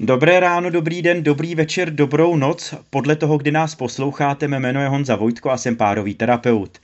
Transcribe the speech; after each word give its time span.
Dobré 0.00 0.40
ráno, 0.40 0.70
dobrý 0.70 1.02
den, 1.02 1.22
dobrý 1.22 1.54
večer, 1.54 1.90
dobrou 1.90 2.36
noc. 2.36 2.74
Podle 2.90 3.16
toho, 3.16 3.38
kdy 3.38 3.50
nás 3.50 3.74
posloucháte, 3.74 4.48
mé 4.48 4.60
jméno 4.60 4.80
je 4.80 4.88
Honza 4.88 5.16
Vojtko 5.16 5.50
a 5.50 5.56
jsem 5.56 5.76
párový 5.76 6.14
terapeut. 6.14 6.78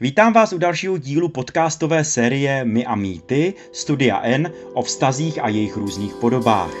Vítám 0.00 0.32
vás 0.32 0.52
u 0.52 0.58
dalšího 0.58 0.98
dílu 0.98 1.28
podcastové 1.28 2.04
série 2.04 2.64
My 2.64 2.86
a 2.86 2.94
mýty, 2.94 3.54
Studia 3.72 4.20
N 4.22 4.52
o 4.74 4.82
vztazích 4.82 5.44
a 5.44 5.48
jejich 5.48 5.76
různých 5.76 6.14
podobách. 6.14 6.74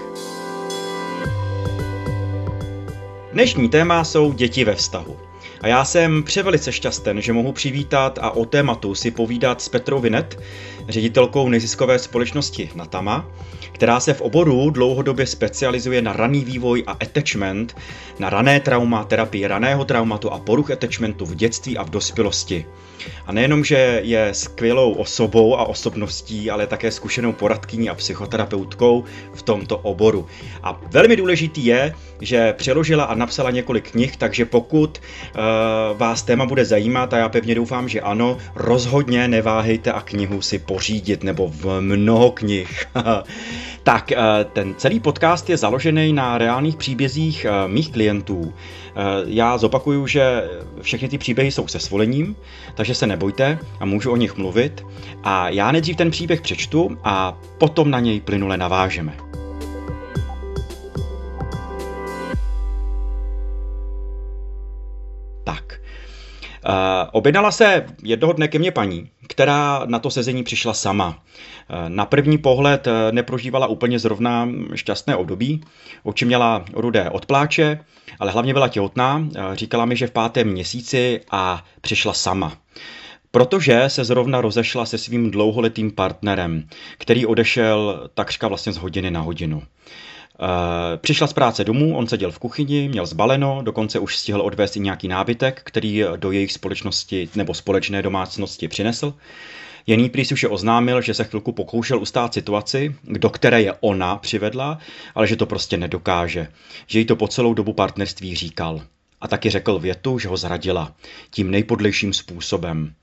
Dnešní 3.32 3.68
téma 3.68 4.04
jsou 4.04 4.32
děti 4.32 4.64
ve 4.64 4.74
vztahu. 4.74 5.31
A 5.62 5.68
já 5.68 5.84
jsem 5.84 6.22
převelice 6.22 6.72
šťasten, 6.72 7.20
že 7.20 7.32
mohu 7.32 7.52
přivítat 7.52 8.18
a 8.22 8.30
o 8.30 8.44
tématu 8.44 8.94
si 8.94 9.10
povídat 9.10 9.62
s 9.62 9.68
Petrou 9.68 10.00
Vinet, 10.00 10.40
ředitelkou 10.88 11.48
neziskové 11.48 11.98
společnosti 11.98 12.70
Natama, 12.74 13.30
která 13.72 14.00
se 14.00 14.14
v 14.14 14.20
oboru 14.20 14.70
dlouhodobě 14.70 15.26
specializuje 15.26 16.02
na 16.02 16.12
raný 16.12 16.44
vývoj 16.44 16.84
a 16.86 16.92
attachment, 16.92 17.76
na 18.18 18.30
rané 18.30 18.60
trauma, 18.60 19.04
terapii 19.04 19.46
raného 19.46 19.84
traumatu 19.84 20.32
a 20.32 20.38
poruch 20.38 20.70
attachmentu 20.70 21.26
v 21.26 21.34
dětství 21.34 21.78
a 21.78 21.82
v 21.82 21.90
dospělosti. 21.90 22.66
A 23.26 23.32
nejenom, 23.32 23.64
že 23.64 24.00
je 24.04 24.28
skvělou 24.34 24.92
osobou 24.92 25.58
a 25.58 25.64
osobností, 25.64 26.50
ale 26.50 26.66
také 26.66 26.90
zkušenou 26.90 27.32
poradkyní 27.32 27.90
a 27.90 27.94
psychoterapeutkou 27.94 29.04
v 29.34 29.42
tomto 29.42 29.78
oboru. 29.78 30.26
A 30.62 30.80
velmi 30.90 31.16
důležitý 31.16 31.64
je, 31.64 31.94
že 32.20 32.52
přeložila 32.52 33.04
a 33.04 33.14
napsala 33.14 33.50
několik 33.50 33.90
knih, 33.90 34.16
takže 34.16 34.44
pokud 34.44 35.00
uh, 35.00 35.98
vás 35.98 36.22
téma 36.22 36.46
bude 36.46 36.64
zajímat, 36.64 37.14
a 37.14 37.18
já 37.18 37.28
pevně 37.28 37.54
doufám, 37.54 37.88
že 37.88 38.00
ano, 38.00 38.38
rozhodně 38.54 39.28
neváhejte 39.28 39.92
a 39.92 40.00
knihu 40.00 40.42
si 40.42 40.58
pořídit, 40.58 41.22
nebo 41.22 41.48
v 41.48 41.80
mnoho 41.80 42.30
knih. 42.30 42.86
tak, 43.82 44.12
uh, 44.16 44.52
ten 44.52 44.74
celý 44.74 45.00
podcast 45.00 45.50
je 45.50 45.56
založený 45.56 46.12
na 46.12 46.38
reálných 46.38 46.76
příbězích 46.76 47.46
uh, 47.48 47.72
mých 47.72 47.90
klientů. 47.92 48.52
Já 49.26 49.58
zopakuju, 49.58 50.06
že 50.06 50.50
všechny 50.80 51.08
ty 51.08 51.18
příběhy 51.18 51.52
jsou 51.52 51.68
se 51.68 51.78
svolením, 51.78 52.36
takže 52.74 52.94
se 52.94 53.06
nebojte 53.06 53.58
a 53.80 53.84
můžu 53.84 54.12
o 54.12 54.16
nich 54.16 54.36
mluvit. 54.36 54.86
A 55.24 55.48
já 55.48 55.72
nejdřív 55.72 55.96
ten 55.96 56.10
příběh 56.10 56.40
přečtu 56.40 56.98
a 57.04 57.38
potom 57.58 57.90
na 57.90 58.00
něj 58.00 58.20
plynule 58.20 58.56
navážeme. 58.56 59.14
Uh, 66.68 67.08
objednala 67.12 67.50
se 67.50 67.86
jednoho 68.02 68.32
dne 68.32 68.48
ke 68.48 68.58
mně 68.58 68.70
paní, 68.70 69.10
která 69.32 69.82
na 69.86 69.98
to 69.98 70.10
sezení 70.10 70.42
přišla 70.42 70.74
sama. 70.74 71.18
Na 71.88 72.04
první 72.04 72.38
pohled 72.38 72.86
uh, 72.86 72.92
neprožívala 73.10 73.66
úplně 73.66 73.98
zrovna 73.98 74.48
šťastné 74.74 75.16
období. 75.16 75.60
Oči 76.02 76.24
měla 76.24 76.64
rudé 76.72 77.10
od 77.10 77.26
pláče, 77.26 77.84
ale 78.20 78.32
hlavně 78.32 78.52
byla 78.52 78.68
těhotná. 78.68 79.28
Říkala 79.52 79.84
mi, 79.84 79.96
že 79.96 80.06
v 80.06 80.10
pátém 80.10 80.48
měsíci 80.48 81.20
a 81.30 81.64
přišla 81.80 82.12
sama 82.12 82.52
protože 83.30 83.84
se 83.86 84.04
zrovna 84.04 84.40
rozešla 84.40 84.86
se 84.86 84.98
svým 84.98 85.30
dlouholetým 85.30 85.90
partnerem, 85.90 86.68
který 86.98 87.26
odešel 87.26 88.10
takřka 88.14 88.48
vlastně 88.48 88.72
z 88.72 88.76
hodiny 88.76 89.10
na 89.10 89.20
hodinu. 89.20 89.62
Eh, 90.42 90.96
přišla 90.96 91.26
z 91.26 91.32
práce 91.32 91.64
domů, 91.64 91.96
on 91.96 92.06
seděl 92.06 92.30
v 92.30 92.38
kuchyni, 92.38 92.88
měl 92.88 93.06
zbaleno, 93.06 93.60
dokonce 93.62 93.98
už 93.98 94.16
stihl 94.16 94.40
odvést 94.40 94.76
i 94.76 94.80
nějaký 94.80 95.08
nábytek, 95.08 95.60
který 95.64 96.04
do 96.16 96.32
jejich 96.32 96.52
společnosti 96.52 97.28
nebo 97.34 97.54
společné 97.54 98.02
domácnosti 98.02 98.68
přinesl. 98.68 99.14
Jený 99.86 100.10
prý 100.10 100.22
už 100.32 100.42
je 100.42 100.48
oznámil, 100.48 101.00
že 101.00 101.14
se 101.14 101.24
chvilku 101.24 101.52
pokoušel 101.52 102.00
ustát 102.00 102.34
situaci, 102.34 102.94
do 103.04 103.30
které 103.30 103.62
je 103.62 103.74
ona 103.80 104.16
přivedla, 104.16 104.78
ale 105.14 105.26
že 105.26 105.36
to 105.36 105.46
prostě 105.46 105.76
nedokáže. 105.76 106.48
Že 106.86 106.98
jí 106.98 107.04
to 107.04 107.16
po 107.16 107.28
celou 107.28 107.54
dobu 107.54 107.72
partnerství 107.72 108.34
říkal. 108.36 108.82
A 109.20 109.28
taky 109.28 109.50
řekl 109.50 109.78
větu, 109.78 110.18
že 110.18 110.28
ho 110.28 110.36
zradila. 110.36 110.92
Tím 111.30 111.50
nejpodlejším 111.50 112.12
způsobem. 112.12 112.94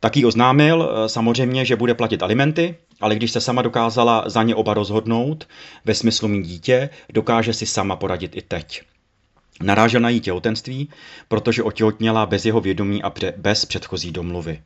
Taky 0.00 0.24
oznámil 0.24 0.90
eh, 0.90 1.08
samozřejmě, 1.08 1.64
že 1.64 1.76
bude 1.76 1.94
platit 1.94 2.22
alimenty, 2.22 2.74
ale 3.00 3.16
když 3.16 3.30
se 3.30 3.40
sama 3.40 3.62
dokázala 3.62 4.24
za 4.26 4.42
ně 4.42 4.54
oba 4.54 4.74
rozhodnout, 4.74 5.48
ve 5.84 5.94
smyslu 5.94 6.28
mít 6.28 6.46
dítě, 6.46 6.90
dokáže 7.12 7.52
si 7.52 7.66
sama 7.66 7.96
poradit 7.96 8.36
i 8.36 8.42
teď. 8.42 8.82
Narážel 9.62 10.00
na 10.00 10.08
její 10.08 10.20
těhotenství, 10.20 10.88
protože 11.28 11.62
otěhotněla 11.62 12.26
bez 12.26 12.44
jeho 12.44 12.60
vědomí 12.60 13.02
a 13.02 13.12
bez 13.36 13.64
předchozí 13.64 14.12
domluvy. 14.12 14.60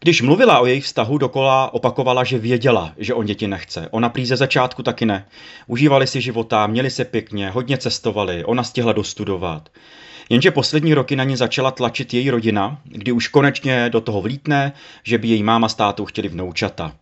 Když 0.00 0.22
mluvila 0.22 0.58
o 0.58 0.66
jejich 0.66 0.84
vztahu, 0.84 1.18
dokola 1.18 1.74
opakovala, 1.74 2.24
že 2.24 2.38
věděla, 2.38 2.92
že 2.98 3.14
on 3.14 3.26
děti 3.26 3.48
nechce. 3.48 3.88
Ona 3.90 4.08
prý 4.08 4.26
ze 4.26 4.36
začátku 4.36 4.82
taky 4.82 5.06
ne. 5.06 5.26
Užívali 5.66 6.06
si 6.06 6.20
života, 6.20 6.66
měli 6.66 6.90
se 6.90 7.04
pěkně, 7.04 7.50
hodně 7.50 7.78
cestovali, 7.78 8.44
ona 8.44 8.62
stihla 8.62 8.92
dostudovat. 8.92 9.68
Jenže 10.28 10.50
poslední 10.50 10.94
roky 10.94 11.16
na 11.16 11.24
ní 11.24 11.36
začala 11.36 11.70
tlačit 11.70 12.14
její 12.14 12.30
rodina, 12.30 12.80
kdy 12.84 13.12
už 13.12 13.28
konečně 13.28 13.90
do 13.90 14.00
toho 14.00 14.20
vlítne, 14.20 14.72
že 15.02 15.18
by 15.18 15.28
její 15.28 15.42
máma 15.42 15.68
s 15.68 15.74
tátou 15.74 16.04
chtěli 16.04 16.28
vnoučata. 16.28 16.92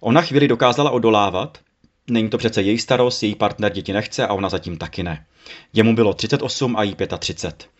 Ona 0.00 0.22
chvíli 0.22 0.48
dokázala 0.48 0.90
odolávat, 0.90 1.58
není 2.10 2.28
to 2.28 2.38
přece 2.38 2.62
její 2.62 2.78
starost, 2.78 3.22
její 3.22 3.34
partner 3.34 3.72
děti 3.72 3.92
nechce 3.92 4.26
a 4.26 4.32
ona 4.32 4.48
zatím 4.48 4.76
taky 4.76 5.02
ne. 5.02 5.26
Jemu 5.72 5.94
bylo 5.94 6.14
38 6.14 6.76
a 6.76 6.82
jí 6.82 6.96
35. 7.18 7.70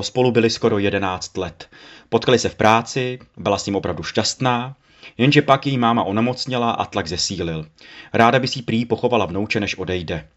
Spolu 0.00 0.30
byli 0.30 0.50
skoro 0.50 0.78
11 0.78 1.36
let. 1.36 1.68
Potkali 2.08 2.38
se 2.38 2.48
v 2.48 2.54
práci, 2.54 3.18
byla 3.36 3.58
s 3.58 3.66
ním 3.66 3.76
opravdu 3.76 4.02
šťastná, 4.02 4.76
jenže 5.18 5.42
pak 5.42 5.66
její 5.66 5.78
máma 5.78 6.02
onemocněla 6.02 6.70
a 6.70 6.84
tlak 6.84 7.06
zesílil. 7.06 7.66
Ráda 8.12 8.38
by 8.38 8.48
si 8.48 8.62
prý 8.62 8.84
pochovala 8.84 9.26
vnouče, 9.26 9.60
než 9.60 9.78
odejde. 9.78 10.28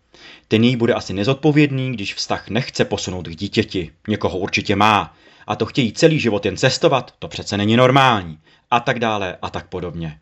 Ten 0.48 0.64
jí 0.64 0.76
bude 0.76 0.94
asi 0.94 1.14
nezodpovědný, 1.14 1.92
když 1.92 2.14
vztah 2.14 2.50
nechce 2.50 2.86
posunout 2.86 3.28
k 3.28 3.36
dítěti. 3.36 3.92
Někoho 4.08 4.38
určitě 4.38 4.76
má. 4.76 5.16
A 5.48 5.56
to 5.56 5.66
chtějí 5.66 5.94
celý 5.94 6.20
život 6.20 6.46
jen 6.46 6.58
cestovat, 6.58 7.14
to 7.20 7.28
přece 7.28 7.58
není 7.58 7.78
normální. 7.78 8.40
A 8.72 8.80
tak 8.80 9.00
dále 9.00 9.38
a 9.42 9.50
tak 9.50 9.68
podobně. 9.68 10.20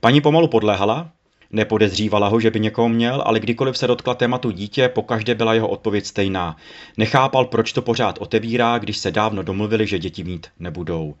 Paní 0.00 0.20
pomalu 0.20 0.48
podléhala, 0.48 1.10
Nepodezřívala 1.54 2.28
ho, 2.28 2.40
že 2.40 2.50
by 2.50 2.60
někoho 2.60 2.88
měl, 2.88 3.22
ale 3.26 3.40
kdykoliv 3.40 3.78
se 3.78 3.86
dotkla 3.86 4.14
tématu 4.14 4.50
dítě, 4.50 4.88
pokaždé 4.88 5.34
byla 5.34 5.54
jeho 5.54 5.68
odpověď 5.68 6.06
stejná. 6.06 6.56
Nechápal, 6.96 7.44
proč 7.44 7.72
to 7.72 7.82
pořád 7.82 8.18
otevírá, 8.18 8.78
když 8.78 8.98
se 8.98 9.10
dávno 9.10 9.42
domluvili, 9.42 9.86
že 9.86 9.98
děti 9.98 10.24
mít 10.24 10.46
nebudou. 10.58 11.14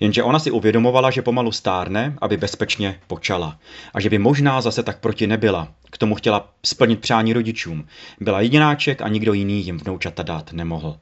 Jenže 0.00 0.22
ona 0.22 0.38
si 0.38 0.50
uvědomovala, 0.50 1.10
že 1.10 1.22
pomalu 1.22 1.52
stárne, 1.52 2.14
aby 2.20 2.36
bezpečně 2.36 3.00
počala. 3.06 3.58
A 3.94 4.00
že 4.00 4.10
by 4.10 4.18
možná 4.18 4.60
zase 4.60 4.82
tak 4.82 5.00
proti 5.00 5.26
nebyla. 5.26 5.68
K 5.90 5.98
tomu 5.98 6.14
chtěla 6.14 6.48
splnit 6.64 7.00
přání 7.00 7.32
rodičům. 7.32 7.86
Byla 8.20 8.40
jedináček 8.40 9.02
a 9.02 9.08
nikdo 9.08 9.32
jiný 9.32 9.64
jim 9.64 9.78
vnoučata 9.78 10.22
dát 10.22 10.52
nemohl. 10.52 10.96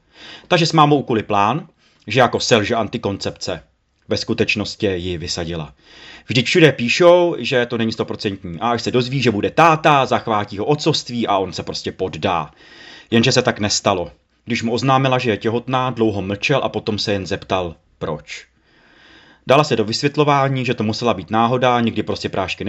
Takže 0.49 0.67
s 0.67 0.73
mámou 0.73 0.99
ukuli 0.99 1.23
plán, 1.23 1.69
že 2.06 2.21
jako 2.21 2.41
selže 2.41 2.75
antikoncepce. 2.75 3.62
Ve 4.09 4.17
skutečnosti 4.17 4.87
ji 4.87 5.19
vysadila. 5.19 5.75
Vždyť 6.27 6.47
všude 6.47 6.72
píšou, 6.72 7.37
že 7.39 7.67
to 7.67 7.78
není 7.78 7.93
stoprocentní. 7.93 8.61
A 8.61 8.71
až 8.71 8.83
se 8.83 8.91
dozví, 8.91 9.22
že 9.22 9.31
bude 9.31 9.50
táta, 9.50 10.06
zachvátí 10.06 10.59
ho 10.59 10.65
otcovství 10.65 11.27
a 11.27 11.39
on 11.39 11.53
se 11.53 11.62
prostě 11.62 11.93
poddá. 11.93 12.50
Jenže 13.11 13.33
se 13.33 13.43
tak 13.43 13.61
nestalo. 13.61 14.11
Když 14.44 14.62
mu 14.62 14.72
oznámila, 14.72 15.19
že 15.19 15.31
je 15.31 15.37
těhotná, 15.37 15.91
dlouho 15.91 16.22
mlčel 16.22 16.61
a 16.62 16.69
potom 16.69 16.99
se 16.99 17.12
jen 17.12 17.27
zeptal, 17.27 17.75
proč. 17.99 18.47
Dala 19.47 19.65
se 19.65 19.77
do 19.77 19.84
vysvětlování, 19.84 20.65
že 20.65 20.75
to 20.75 20.84
musela 20.84 21.15
být 21.15 21.31
náhoda, 21.31 21.81
nikdy 21.81 22.03
prostě 22.03 22.28
prášky 22.28 22.65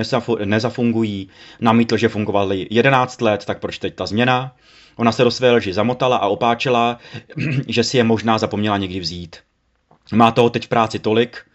nezafungují, 0.46 1.30
namítl, 1.59 1.98
že 1.98 2.09
fungovaly 2.09 2.68
11 2.69 3.22
let, 3.22 3.46
tak 3.46 3.59
proč 3.59 3.78
teď 3.78 3.96
ta 3.96 4.06
změna? 4.06 4.56
Ona 4.96 5.12
se 5.12 5.24
do 5.24 5.31
své 5.31 5.52
lži 5.52 5.74
zamotala 5.74 6.18
a 6.18 6.28
opáčela, 6.28 7.00
že 7.68 7.84
si 7.84 7.98
je 7.98 8.04
možná 8.04 8.38
zapomněla 8.38 8.78
někdy 8.78 9.00
vzít. 9.00 9.38
Má 10.13 10.31
toho 10.31 10.50
teď 10.50 10.66
v 10.66 10.68
práci 10.68 11.00
tolik, 11.00 11.45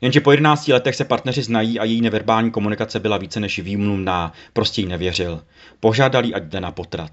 jenže 0.00 0.20
po 0.20 0.30
11 0.30 0.68
letech 0.68 0.94
se 0.94 1.04
partneři 1.04 1.42
znají 1.42 1.78
a 1.78 1.84
její 1.84 2.00
neverbální 2.00 2.50
komunikace 2.50 3.00
byla 3.00 3.16
více 3.16 3.40
než 3.40 3.58
výmluvná, 3.58 4.32
prostě 4.52 4.80
jí 4.80 4.86
nevěřil. 4.86 5.44
Požádali, 5.80 6.34
ať 6.34 6.42
jde 6.42 6.60
na 6.60 6.72
potrat. 6.72 7.10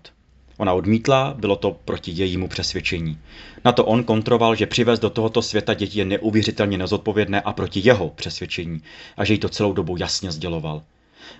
Ona 0.58 0.74
odmítla, 0.74 1.34
bylo 1.38 1.56
to 1.56 1.72
proti 1.86 2.12
jejímu 2.16 2.48
přesvědčení. 2.48 3.20
Na 3.66 3.72
to 3.72 3.86
on 3.86 4.04
kontroval, 4.04 4.56
že 4.56 4.66
přivez 4.66 5.00
do 5.00 5.10
tohoto 5.10 5.42
světa 5.42 5.74
děti 5.74 6.00
je 6.00 6.06
neuvěřitelně 6.06 6.78
nezodpovědné 6.78 7.42
a 7.42 7.54
proti 7.54 7.82
jeho 7.84 8.10
přesvědčení 8.10 8.82
a 9.18 9.26
že 9.26 9.34
jí 9.34 9.40
to 9.40 9.50
celou 9.50 9.74
dobu 9.74 9.98
jasně 9.98 10.32
sděloval. 10.32 10.84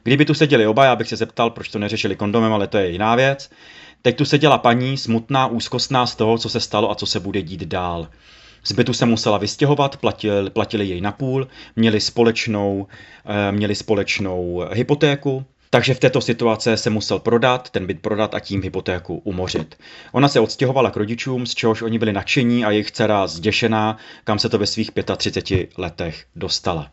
Kdyby 0.04 0.26
tu 0.26 0.34
seděli 0.34 0.68
oba, 0.68 0.86
já 0.86 0.96
bych 0.96 1.08
se 1.08 1.16
zeptal, 1.16 1.50
proč 1.50 1.70
to 1.70 1.80
neřešili 1.80 2.16
kondomem, 2.16 2.54
ale 2.54 2.68
to 2.68 2.78
je 2.78 2.92
jiná 2.92 3.16
věc. 3.16 3.50
Teď 4.02 4.18
tu 4.18 4.26
seděla 4.26 4.58
paní, 4.58 4.98
smutná, 4.98 5.48
úzkostná 5.48 6.06
z 6.06 6.16
toho, 6.16 6.38
co 6.38 6.50
se 6.50 6.60
stalo 6.60 6.92
a 6.92 6.96
co 6.96 7.06
se 7.06 7.20
bude 7.20 7.42
dít 7.42 7.62
dál. 7.62 8.08
Z 8.64 8.72
bytu 8.72 8.94
se 8.94 9.06
musela 9.06 9.38
vystěhovat, 9.38 9.98
platil, 9.98 10.50
platili 10.50 10.86
jej 10.86 11.02
napůl, 11.02 11.48
měli 11.76 12.02
společnou, 12.02 12.88
eh, 13.26 13.52
měli 13.52 13.76
společnou 13.76 14.64
hypotéku, 14.72 15.46
takže 15.70 15.94
v 15.94 16.00
této 16.00 16.22
situaci 16.22 16.78
se 16.78 16.90
musel 16.90 17.20
prodat, 17.20 17.70
ten 17.70 17.86
byt 17.86 18.02
prodat 18.02 18.36
a 18.36 18.40
tím 18.40 18.64
hypotéku 18.64 19.22
umořit. 19.24 19.76
Ona 20.12 20.28
se 20.28 20.40
odstěhovala 20.40 20.92
k 20.92 20.98
rodičům, 20.98 21.46
z 21.46 21.56
čehož 21.56 21.82
oni 21.82 22.00
byli 22.00 22.14
nadšení 22.14 22.66
a 22.66 22.72
jejich 22.72 22.92
dcera 22.92 23.28
zděšená, 23.28 23.98
kam 24.24 24.40
se 24.40 24.50
to 24.50 24.58
ve 24.58 24.66
svých 24.66 24.92
35 25.18 25.78
letech 25.78 26.26
dostala. 26.36 26.92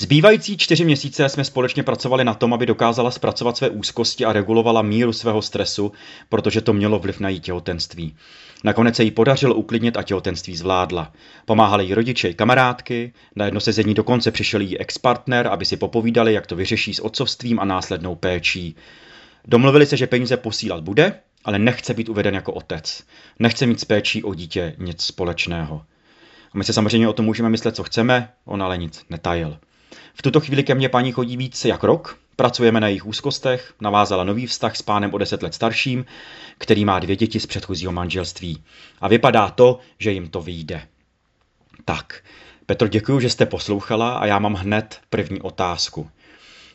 Zbývající 0.00 0.56
čtyři 0.56 0.84
měsíce 0.84 1.28
jsme 1.28 1.44
společně 1.44 1.82
pracovali 1.82 2.24
na 2.24 2.34
tom, 2.34 2.54
aby 2.54 2.66
dokázala 2.66 3.10
zpracovat 3.10 3.56
své 3.56 3.70
úzkosti 3.70 4.24
a 4.24 4.32
regulovala 4.32 4.82
míru 4.82 5.12
svého 5.12 5.42
stresu, 5.42 5.92
protože 6.28 6.60
to 6.60 6.72
mělo 6.72 6.98
vliv 6.98 7.20
na 7.20 7.28
její 7.28 7.40
těhotenství. 7.40 8.16
Nakonec 8.64 8.96
se 8.96 9.04
jí 9.04 9.10
podařilo 9.10 9.54
uklidnit 9.54 9.96
a 9.96 10.02
těhotenství 10.02 10.56
zvládla. 10.56 11.12
Pomáhali 11.44 11.84
jí 11.84 11.94
rodiče 11.94 12.28
i 12.28 12.34
kamarádky, 12.34 13.12
na 13.36 13.44
jedno 13.44 13.60
sezení 13.60 13.94
dokonce 13.94 14.30
přišel 14.30 14.60
jí 14.60 14.78
ex-partner, 14.78 15.46
aby 15.46 15.64
si 15.64 15.76
popovídali, 15.76 16.34
jak 16.34 16.46
to 16.46 16.56
vyřeší 16.56 16.94
s 16.94 17.00
otcovstvím 17.00 17.60
a 17.60 17.64
následnou 17.64 18.14
péčí. 18.14 18.76
Domluvili 19.44 19.86
se, 19.86 19.96
že 19.96 20.06
peníze 20.06 20.36
posílat 20.36 20.84
bude, 20.84 21.20
ale 21.44 21.58
nechce 21.58 21.94
být 21.94 22.08
uveden 22.08 22.34
jako 22.34 22.52
otec. 22.52 23.04
Nechce 23.38 23.66
mít 23.66 23.80
s 23.80 23.84
péčí 23.84 24.24
o 24.24 24.34
dítě 24.34 24.74
nic 24.78 25.02
společného. 25.02 25.82
A 26.52 26.58
my 26.58 26.64
se 26.64 26.72
samozřejmě 26.72 27.08
o 27.08 27.12
tom 27.12 27.26
můžeme 27.26 27.48
myslet, 27.48 27.76
co 27.76 27.84
chceme, 27.84 28.32
on 28.44 28.62
ale 28.62 28.78
nic 28.78 29.04
netajil. 29.10 29.58
V 30.18 30.22
tuto 30.22 30.40
chvíli 30.40 30.62
ke 30.62 30.74
mně 30.74 30.88
paní 30.88 31.12
chodí 31.12 31.36
víc 31.36 31.64
jak 31.64 31.84
rok, 31.84 32.18
pracujeme 32.36 32.80
na 32.80 32.88
jejich 32.88 33.06
úzkostech, 33.06 33.74
navázala 33.80 34.24
nový 34.24 34.46
vztah 34.46 34.76
s 34.76 34.82
pánem 34.82 35.14
o 35.14 35.18
deset 35.18 35.42
let 35.42 35.54
starším, 35.54 36.04
který 36.58 36.84
má 36.84 36.98
dvě 36.98 37.16
děti 37.16 37.40
z 37.40 37.46
předchozího 37.46 37.92
manželství. 37.92 38.62
A 39.00 39.08
vypadá 39.08 39.50
to, 39.50 39.78
že 39.98 40.12
jim 40.12 40.28
to 40.28 40.42
vyjde. 40.42 40.82
Tak, 41.84 42.22
Petro, 42.66 42.88
děkuji, 42.88 43.20
že 43.20 43.30
jste 43.30 43.46
poslouchala 43.46 44.18
a 44.18 44.26
já 44.26 44.38
mám 44.38 44.54
hned 44.54 45.00
první 45.10 45.40
otázku. 45.40 46.10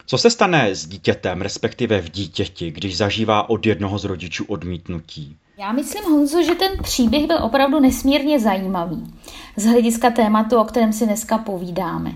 Co 0.05 0.17
se 0.17 0.29
stane 0.29 0.75
s 0.75 0.87
dítětem, 0.87 1.41
respektive 1.41 2.01
v 2.01 2.09
dítěti, 2.09 2.71
když 2.71 2.97
zažívá 2.97 3.49
od 3.49 3.65
jednoho 3.65 3.99
z 3.99 4.05
rodičů 4.05 4.45
odmítnutí? 4.45 5.37
Já 5.57 5.71
myslím, 5.71 6.03
Honzo, 6.03 6.43
že 6.43 6.55
ten 6.55 6.71
příběh 6.83 7.27
byl 7.27 7.37
opravdu 7.43 7.79
nesmírně 7.79 8.39
zajímavý 8.39 9.13
z 9.55 9.65
hlediska 9.65 10.11
tématu, 10.11 10.57
o 10.57 10.63
kterém 10.63 10.93
si 10.93 11.05
dneska 11.05 11.37
povídáme. 11.37 12.13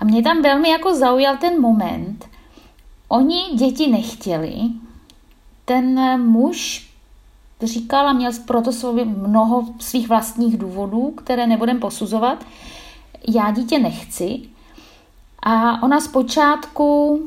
A 0.00 0.04
mě 0.04 0.22
tam 0.22 0.42
velmi 0.42 0.68
jako 0.68 0.94
zaujal 0.94 1.36
ten 1.36 1.60
moment. 1.60 2.28
Oni 3.08 3.42
děti 3.54 3.86
nechtěli, 3.86 4.60
ten 5.64 6.20
muž 6.22 6.88
říkal 7.62 8.08
a 8.08 8.12
měl 8.12 8.32
proto 8.46 8.72
sobě 8.72 9.04
mnoho 9.04 9.64
svých 9.78 10.08
vlastních 10.08 10.56
důvodů, 10.56 11.10
které 11.10 11.46
nebudem 11.46 11.80
posuzovat. 11.80 12.44
Já 13.28 13.50
dítě 13.50 13.78
nechci. 13.78 14.40
A 15.42 15.82
ona 15.82 16.00
zpočátku 16.00 17.20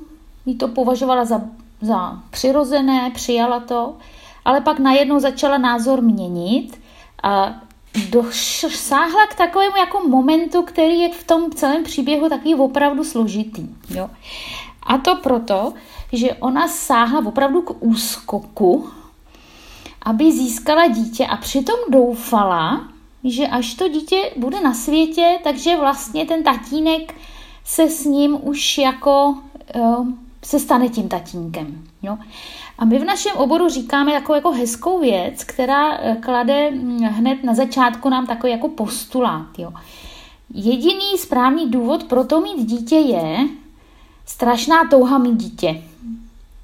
jí 0.46 0.56
to 0.56 0.68
považovala 0.68 1.26
za, 1.26 1.42
za 1.82 2.20
přirozené, 2.30 3.12
přijala 3.16 3.60
to, 3.60 3.96
ale 4.46 4.62
pak 4.62 4.80
najednou 4.80 5.20
začala 5.20 5.58
názor 5.58 6.02
měnit 6.02 6.82
a 7.24 7.62
dosáhla 8.10 9.28
k 9.28 9.36
takovému 9.36 9.78
jako 9.78 10.08
momentu, 10.08 10.62
který 10.62 11.00
je 11.00 11.14
v 11.14 11.24
tom 11.24 11.52
celém 11.52 11.84
příběhu 11.84 12.30
takový 12.30 12.56
opravdu 12.56 13.04
složitý. 13.04 13.70
Jo? 13.90 14.10
A 14.84 14.98
to 14.98 15.16
proto, 15.16 15.74
že 16.14 16.34
ona 16.34 16.68
sáhla 16.68 17.26
opravdu 17.26 17.62
k 17.62 17.76
úskoku, 17.80 18.90
aby 20.02 20.32
získala 20.32 20.88
dítě 20.88 21.26
a 21.26 21.38
přitom 21.38 21.76
doufala, 21.90 22.88
že 23.24 23.48
až 23.48 23.74
to 23.74 23.88
dítě 23.88 24.32
bude 24.38 24.62
na 24.62 24.74
světě, 24.74 25.40
takže 25.44 25.78
vlastně 25.78 26.26
ten 26.26 26.44
tatínek 26.44 27.16
se 27.66 27.90
s 27.90 28.06
ním 28.06 28.38
už 28.42 28.78
jako 28.78 29.38
uh, 29.76 30.08
se 30.44 30.60
stane 30.60 30.90
tím 30.90 31.10
tatínkem. 31.10 31.84
Jo? 32.02 32.18
A 32.78 32.86
my 32.86 33.00
v 33.00 33.06
našem 33.06 33.36
oboru 33.36 33.70
říkáme 33.70 34.14
jako, 34.14 34.36
jako 34.36 34.52
hezkou 34.52 35.00
věc, 35.00 35.44
která 35.44 35.98
eh, 35.98 36.18
klade 36.22 36.72
hm, 36.72 37.04
hned 37.04 37.44
na 37.44 37.54
začátku 37.54 38.10
nám 38.10 38.28
takový 38.28 38.52
jako 38.52 38.68
postulát. 38.68 39.60
Jo? 39.60 39.74
Jediný 40.54 41.18
správný 41.18 41.70
důvod 41.70 42.04
pro 42.04 42.24
to 42.24 42.42
mít 42.42 42.66
dítě 42.66 42.96
je 42.96 43.48
strašná 44.26 44.88
touha 44.90 45.18
mít 45.18 45.38
dítě. 45.38 45.82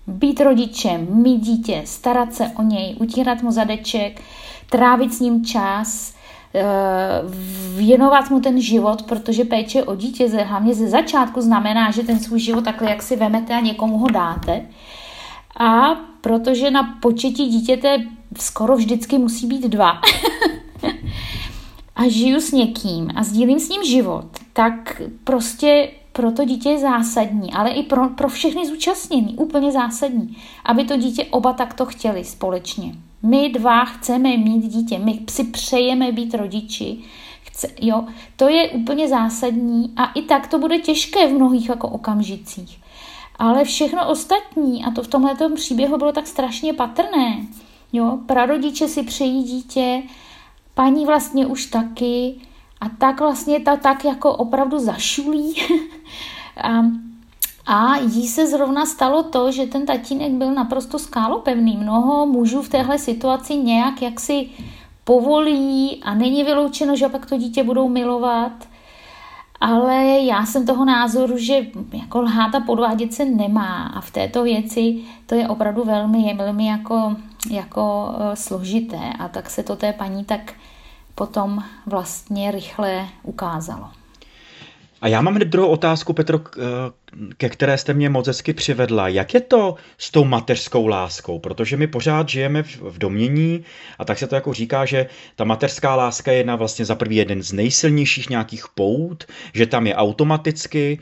Být 0.07 0.41
rodičem, 0.41 1.07
mít 1.09 1.37
dítě, 1.37 1.81
starat 1.85 2.33
se 2.33 2.51
o 2.59 2.61
něj, 2.61 2.95
utírat 2.99 3.41
mu 3.41 3.51
zadeček, 3.51 4.21
trávit 4.69 5.13
s 5.13 5.19
ním 5.19 5.45
čas, 5.45 6.15
eh, 6.55 6.63
věnovat 7.75 8.29
mu 8.29 8.39
ten 8.39 8.61
život, 8.61 9.01
protože 9.01 9.45
péče 9.45 9.83
o 9.83 9.95
dítě 9.95 10.27
hlavně 10.27 10.73
ze 10.73 10.89
začátku 10.89 11.41
znamená, 11.41 11.91
že 11.91 12.03
ten 12.03 12.19
svůj 12.19 12.39
život 12.39 12.63
takhle 12.63 12.89
jak 12.89 13.03
si 13.03 13.15
vemete 13.15 13.55
a 13.55 13.59
někomu 13.59 13.97
ho 13.97 14.07
dáte. 14.07 14.65
A 15.57 15.95
protože 16.21 16.71
na 16.71 16.97
početí 17.01 17.47
dítěte 17.47 17.97
skoro 18.39 18.75
vždycky 18.75 19.17
musí 19.17 19.47
být 19.47 19.63
dva 19.63 19.91
a 21.95 22.09
žiju 22.09 22.41
s 22.41 22.51
někým 22.51 23.11
a 23.15 23.23
sdílím 23.23 23.59
s 23.59 23.69
ním 23.69 23.83
život, 23.83 24.25
tak 24.53 25.01
prostě 25.23 25.89
pro 26.17 26.31
to 26.31 26.45
dítě 26.45 26.69
je 26.69 26.79
zásadní, 26.79 27.53
ale 27.53 27.69
i 27.69 27.83
pro, 27.83 28.09
pro 28.09 28.29
všechny 28.29 28.67
zúčastnění 28.67 29.35
úplně 29.35 29.71
zásadní, 29.71 30.37
aby 30.65 30.83
to 30.83 30.97
dítě 30.97 31.25
oba 31.25 31.53
takto 31.53 31.85
chtěli 31.85 32.23
společně. 32.23 32.95
My 33.23 33.49
dva 33.49 33.85
chceme 33.85 34.37
mít 34.37 34.67
dítě, 34.67 34.99
my 34.99 35.19
si 35.29 35.43
přejeme 35.43 36.11
být 36.11 36.33
rodiči, 36.33 36.97
chce, 37.41 37.67
jo, 37.81 38.05
to 38.35 38.49
je 38.49 38.69
úplně 38.69 39.07
zásadní 39.07 39.93
a 39.95 40.05
i 40.05 40.21
tak 40.21 40.47
to 40.47 40.59
bude 40.59 40.79
těžké 40.79 41.27
v 41.27 41.33
mnohých 41.33 41.69
jako 41.69 41.89
okamžicích. 41.89 42.79
Ale 43.39 43.63
všechno 43.63 44.09
ostatní, 44.09 44.85
a 44.85 44.91
to 44.91 45.03
v 45.03 45.07
tomhle 45.07 45.35
příběhu 45.55 45.97
bylo 45.97 46.11
tak 46.11 46.27
strašně 46.27 46.73
patrné, 46.73 47.47
jo, 47.93 48.19
prarodiče 48.25 48.87
si 48.87 49.03
přejí 49.03 49.43
dítě, 49.43 50.03
paní 50.73 51.05
vlastně 51.05 51.45
už 51.45 51.65
taky, 51.65 52.35
a 52.81 52.89
tak 52.89 53.19
vlastně 53.19 53.59
ta 53.59 53.75
tak 53.75 54.05
jako 54.05 54.33
opravdu 54.33 54.79
zašulí. 54.79 55.55
a, 56.63 56.81
a 57.65 57.97
jí 57.97 58.27
se 58.27 58.47
zrovna 58.47 58.85
stalo 58.85 59.23
to, 59.23 59.51
že 59.51 59.65
ten 59.65 59.85
tatínek 59.85 60.31
byl 60.31 60.53
naprosto 60.53 60.99
skálopevný. 60.99 61.77
Mnoho 61.77 62.25
mužů 62.25 62.61
v 62.61 62.69
téhle 62.69 62.99
situaci 62.99 63.55
nějak 63.55 64.01
jaksi 64.01 64.49
povolí 65.03 66.03
a 66.03 66.13
není 66.13 66.43
vyloučeno, 66.43 66.95
že 66.95 67.09
pak 67.09 67.25
to 67.25 67.37
dítě 67.37 67.63
budou 67.63 67.89
milovat. 67.89 68.67
Ale 69.61 70.03
já 70.05 70.45
jsem 70.45 70.65
toho 70.65 70.85
názoru, 70.85 71.37
že 71.37 71.65
jako 71.93 72.21
lhát 72.21 72.55
a 72.55 72.59
podvádět 72.59 73.13
se 73.13 73.25
nemá 73.25 73.87
a 73.87 74.01
v 74.01 74.11
této 74.11 74.43
věci 74.43 75.01
to 75.25 75.35
je 75.35 75.47
opravdu 75.47 75.83
velmi, 75.83 76.33
velmi 76.33 76.67
jako, 76.67 77.15
jako 77.51 78.05
uh, 78.09 78.33
složité 78.33 79.13
a 79.19 79.27
tak 79.27 79.49
se 79.49 79.63
to 79.63 79.75
té 79.75 79.93
paní 79.93 80.25
tak 80.25 80.53
potom 81.15 81.63
vlastně 81.85 82.51
rychle 82.51 83.07
ukázalo. 83.23 83.89
A 85.01 85.07
já 85.07 85.21
mám 85.21 85.35
hned 85.35 85.47
druhou 85.47 85.67
otázku, 85.67 86.13
Petro, 86.13 86.39
ke 87.37 87.49
které 87.49 87.77
jste 87.77 87.93
mě 87.93 88.09
moc 88.09 88.27
hezky 88.27 88.53
přivedla. 88.53 89.07
Jak 89.07 89.33
je 89.33 89.41
to 89.41 89.75
s 89.97 90.11
tou 90.11 90.23
mateřskou 90.23 90.87
láskou? 90.87 91.39
Protože 91.39 91.77
my 91.77 91.87
pořád 91.87 92.29
žijeme 92.29 92.63
v 92.63 92.97
domění 92.97 93.63
a 93.99 94.05
tak 94.05 94.17
se 94.17 94.27
to 94.27 94.35
jako 94.35 94.53
říká, 94.53 94.85
že 94.85 95.07
ta 95.35 95.43
mateřská 95.43 95.95
láska 95.95 96.31
je 96.31 96.37
jedna 96.37 96.55
vlastně 96.55 96.85
za 96.85 96.95
prvý 96.95 97.15
jeden 97.15 97.43
z 97.43 97.53
nejsilnějších 97.53 98.29
nějakých 98.29 98.65
pout, 98.75 99.25
že 99.53 99.65
tam 99.65 99.87
je 99.87 99.95
automaticky, 99.95 100.99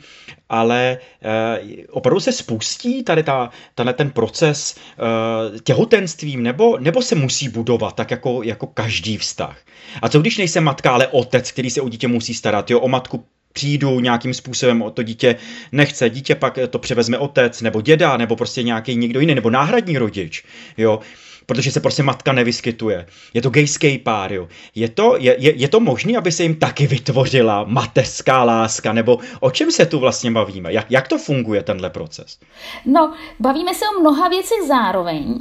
ale 0.48 0.98
eh, 1.22 1.86
opravdu 1.90 2.20
se 2.20 2.32
spustí 2.32 3.02
tady 3.02 3.22
ta, 3.22 3.50
tenhle 3.74 3.92
ten 3.92 4.10
proces 4.10 4.76
eh, 4.76 5.60
těhotenstvím, 5.60 6.42
nebo, 6.42 6.78
nebo 6.78 7.02
se 7.02 7.14
musí 7.14 7.48
budovat 7.48 7.94
tak 7.94 8.10
jako, 8.10 8.42
jako 8.42 8.66
každý 8.66 9.16
vztah? 9.16 9.58
A 10.02 10.08
co 10.08 10.20
když 10.20 10.38
nejsem 10.38 10.64
matka, 10.64 10.90
ale 10.90 11.06
otec, 11.06 11.52
který 11.52 11.70
se 11.70 11.80
o 11.80 11.88
dítě 11.88 12.08
musí 12.08 12.34
starat? 12.34 12.70
Jo, 12.70 12.80
o 12.80 12.88
matku 12.88 13.24
přijdu 13.56 14.00
nějakým 14.00 14.34
způsobem 14.34 14.82
o 14.82 14.90
to 14.90 15.02
dítě 15.02 15.36
nechce, 15.72 16.10
dítě 16.10 16.34
pak 16.34 16.58
to 16.70 16.78
převezme 16.78 17.18
otec 17.18 17.62
nebo 17.62 17.80
děda 17.80 18.16
nebo 18.16 18.36
prostě 18.36 18.62
nějaký 18.62 18.96
někdo 18.96 19.20
jiný 19.20 19.34
nebo 19.34 19.50
náhradní 19.50 19.98
rodič, 19.98 20.44
jo, 20.76 21.00
protože 21.46 21.72
se 21.72 21.80
prostě 21.80 22.02
matka 22.02 22.32
nevyskytuje. 22.32 23.06
Je 23.34 23.42
to 23.42 23.50
gejský 23.50 23.98
pár, 23.98 24.32
jo. 24.32 24.48
Je 24.74 24.88
to, 24.88 25.16
je, 25.18 25.36
je, 25.38 25.52
je 25.56 25.68
to 25.68 25.80
možné, 25.80 26.18
aby 26.18 26.32
se 26.32 26.42
jim 26.42 26.54
taky 26.54 26.86
vytvořila 26.86 27.64
mateřská 27.64 28.44
láska, 28.44 28.92
nebo 28.92 29.18
o 29.40 29.50
čem 29.50 29.70
se 29.70 29.86
tu 29.86 29.98
vlastně 29.98 30.30
bavíme? 30.30 30.72
Jak, 30.72 30.90
jak 30.90 31.08
to 31.08 31.18
funguje, 31.18 31.62
tenhle 31.62 31.90
proces? 31.90 32.38
No, 32.86 33.14
bavíme 33.40 33.74
se 33.74 33.84
o 33.96 34.00
mnoha 34.00 34.28
věcech 34.28 34.62
zároveň 34.68 35.34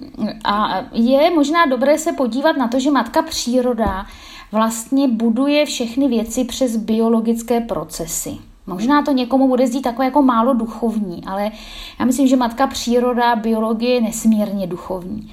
a 0.43 0.85
je 0.93 1.31
možná 1.31 1.65
dobré 1.65 1.97
se 1.97 2.13
podívat 2.13 2.57
na 2.57 2.67
to, 2.67 2.79
že 2.79 2.91
matka 2.91 3.21
příroda 3.21 4.05
vlastně 4.51 5.07
buduje 5.07 5.65
všechny 5.65 6.07
věci 6.07 6.43
přes 6.43 6.75
biologické 6.75 7.61
procesy. 7.61 8.37
Možná 8.67 9.03
to 9.03 9.11
někomu 9.11 9.47
bude 9.47 9.67
zdít 9.67 9.81
takové 9.81 10.05
jako 10.05 10.21
málo 10.21 10.53
duchovní, 10.53 11.23
ale 11.25 11.51
já 11.99 12.05
myslím, 12.05 12.27
že 12.27 12.35
matka 12.35 12.67
příroda, 12.67 13.35
biologie 13.35 13.93
je 13.93 14.01
nesmírně 14.01 14.67
duchovní. 14.67 15.31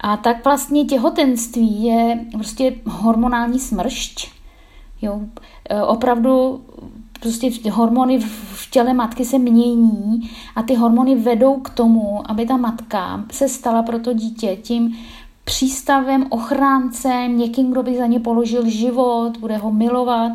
A 0.00 0.16
tak 0.16 0.44
vlastně 0.44 0.84
těhotenství 0.84 1.84
je 1.84 2.24
prostě 2.32 2.74
hormonální 2.86 3.58
smršť. 3.58 4.30
Jo, 5.02 5.20
e, 5.70 5.82
opravdu 5.82 6.60
prostě 7.20 7.70
hormony 7.70 8.18
v 8.18 8.70
těle 8.70 8.94
matky 8.94 9.24
se 9.24 9.38
mění 9.38 10.30
a 10.56 10.62
ty 10.62 10.74
hormony 10.74 11.14
vedou 11.14 11.60
k 11.60 11.70
tomu, 11.70 12.30
aby 12.30 12.46
ta 12.46 12.56
matka 12.56 13.24
se 13.32 13.48
stala 13.48 13.82
pro 13.82 13.98
to 13.98 14.12
dítě 14.12 14.56
tím 14.56 14.96
přístavem, 15.44 16.26
ochráncem, 16.30 17.38
někým, 17.38 17.70
kdo 17.70 17.82
by 17.82 17.96
za 17.96 18.06
ně 18.06 18.20
položil 18.20 18.70
život, 18.70 19.36
bude 19.40 19.56
ho 19.56 19.70
milovat 19.70 20.32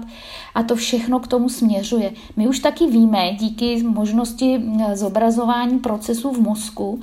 A 0.56 0.64
to 0.64 0.76
všechno 0.76 1.20
k 1.20 1.28
tomu 1.28 1.50
směřuje. 1.50 2.14
My 2.38 2.48
už 2.48 2.60
taky 2.60 2.88
víme, 2.88 3.32
díky 3.40 3.84
možnosti 3.84 4.64
zobrazování 4.94 5.80
procesů 5.80 6.32
v 6.32 6.42
mozku, 6.42 7.00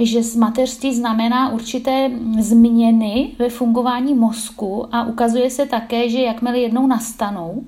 že 0.00 0.20
mateřství 0.38 0.94
znamená 0.94 1.52
určité 1.52 2.10
změny 2.40 3.32
ve 3.38 3.48
fungování 3.48 4.14
mozku 4.14 4.86
a 4.92 5.04
ukazuje 5.04 5.50
se 5.50 5.66
také, 5.66 6.10
že 6.10 6.20
jakmile 6.20 6.58
jednou 6.58 6.86
nastanou, 6.86 7.64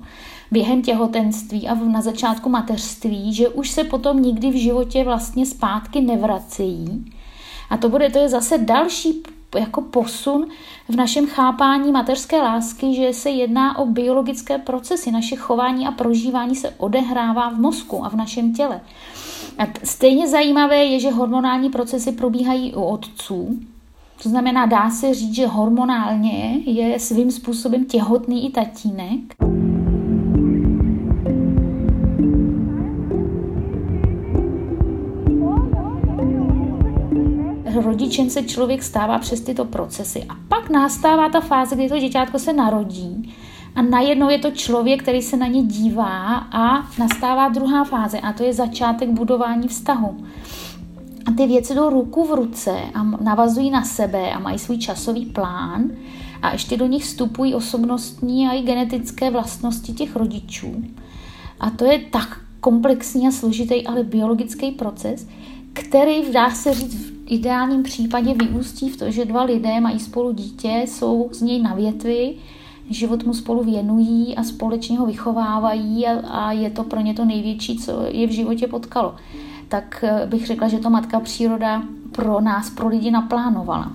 během 0.51 0.81
těhotenství 0.81 1.67
a 1.67 1.75
na 1.75 2.01
začátku 2.01 2.49
mateřství, 2.49 3.33
že 3.33 3.49
už 3.49 3.69
se 3.69 3.83
potom 3.83 4.21
nikdy 4.21 4.49
v 4.49 4.61
životě 4.61 5.03
vlastně 5.03 5.45
zpátky 5.45 6.01
nevracejí. 6.01 7.05
A 7.69 7.77
to 7.77 7.89
bude, 7.89 8.09
to 8.09 8.19
je 8.19 8.29
zase 8.29 8.57
další 8.57 9.23
jako 9.55 9.81
posun 9.81 10.47
v 10.89 10.95
našem 10.95 11.27
chápání 11.27 11.91
mateřské 11.91 12.41
lásky, 12.41 12.95
že 12.95 13.13
se 13.13 13.29
jedná 13.29 13.77
o 13.77 13.85
biologické 13.85 14.57
procesy. 14.57 15.11
Naše 15.11 15.35
chování 15.35 15.87
a 15.87 15.91
prožívání 15.91 16.55
se 16.55 16.69
odehrává 16.77 17.49
v 17.49 17.59
mozku 17.59 18.05
a 18.05 18.09
v 18.09 18.15
našem 18.15 18.53
těle. 18.53 18.81
A 19.57 19.63
stejně 19.83 20.27
zajímavé 20.27 20.77
je, 20.77 20.99
že 20.99 21.11
hormonální 21.11 21.69
procesy 21.69 22.11
probíhají 22.11 22.75
u 22.75 22.81
otců. 22.81 23.59
To 24.23 24.29
znamená, 24.29 24.65
dá 24.65 24.89
se 24.89 25.13
říct, 25.13 25.35
že 25.35 25.47
hormonálně 25.47 26.59
je 26.65 26.99
svým 26.99 27.31
způsobem 27.31 27.85
těhotný 27.85 28.49
i 28.49 28.51
tatínek. 28.51 29.19
Rodičem 37.81 38.29
se 38.29 38.43
člověk 38.43 38.83
stává 38.83 39.19
přes 39.19 39.41
tyto 39.41 39.65
procesy. 39.65 40.23
A 40.29 40.35
pak 40.47 40.69
nastává 40.69 41.29
ta 41.29 41.39
fáze, 41.39 41.75
kdy 41.75 41.89
to 41.89 41.99
děťátko 41.99 42.39
se 42.39 42.53
narodí 42.53 43.33
a 43.75 43.81
najednou 43.81 44.29
je 44.29 44.39
to 44.39 44.51
člověk, 44.51 45.01
který 45.01 45.21
se 45.21 45.37
na 45.37 45.47
ně 45.47 45.63
dívá 45.63 46.35
a 46.35 46.89
nastává 46.99 47.49
druhá 47.49 47.83
fáze 47.83 48.19
a 48.19 48.33
to 48.33 48.43
je 48.43 48.53
začátek 48.53 49.09
budování 49.09 49.67
vztahu. 49.67 50.17
A 51.25 51.31
ty 51.31 51.47
věci 51.47 51.75
jdou 51.75 51.89
ruku 51.89 52.23
v 52.23 52.35
ruce 52.35 52.71
a 52.93 53.03
navazují 53.03 53.69
na 53.69 53.83
sebe 53.83 54.31
a 54.31 54.39
mají 54.39 54.59
svůj 54.59 54.77
časový 54.77 55.25
plán 55.25 55.91
a 56.41 56.51
ještě 56.51 56.77
do 56.77 56.87
nich 56.87 57.03
vstupují 57.03 57.55
osobnostní 57.55 58.47
a 58.47 58.53
i 58.53 58.61
genetické 58.61 59.31
vlastnosti 59.31 59.93
těch 59.93 60.15
rodičů. 60.15 60.83
A 61.59 61.69
to 61.69 61.85
je 61.85 61.99
tak 61.99 62.39
komplexní 62.59 63.27
a 63.27 63.31
složitý, 63.31 63.87
ale 63.87 64.03
biologický 64.03 64.71
proces, 64.71 65.27
který, 65.73 66.31
dá 66.31 66.49
se 66.49 66.73
říct, 66.73 67.18
ideálním 67.29 67.83
případě 67.83 68.33
vyústí 68.33 68.89
v 68.89 68.97
to, 68.97 69.11
že 69.11 69.25
dva 69.25 69.43
lidé 69.43 69.81
mají 69.81 69.99
spolu 69.99 70.31
dítě, 70.31 70.83
jsou 70.87 71.29
z 71.31 71.41
něj 71.41 71.61
na 71.61 71.75
větvi, 71.75 72.35
život 72.89 73.23
mu 73.23 73.33
spolu 73.33 73.63
věnují 73.63 74.35
a 74.35 74.43
společně 74.43 74.99
ho 74.99 75.05
vychovávají 75.05 76.07
a, 76.07 76.27
a 76.27 76.51
je 76.51 76.69
to 76.69 76.83
pro 76.83 76.99
ně 76.99 77.13
to 77.13 77.25
největší, 77.25 77.77
co 77.77 78.01
je 78.07 78.27
v 78.27 78.31
životě 78.31 78.67
potkalo. 78.67 79.15
Tak 79.67 80.03
eh, 80.07 80.25
bych 80.25 80.47
řekla, 80.47 80.67
že 80.67 80.77
to 80.77 80.89
matka 80.89 81.19
příroda 81.19 81.83
pro 82.11 82.41
nás, 82.41 82.69
pro 82.69 82.87
lidi 82.87 83.11
naplánovala. 83.11 83.91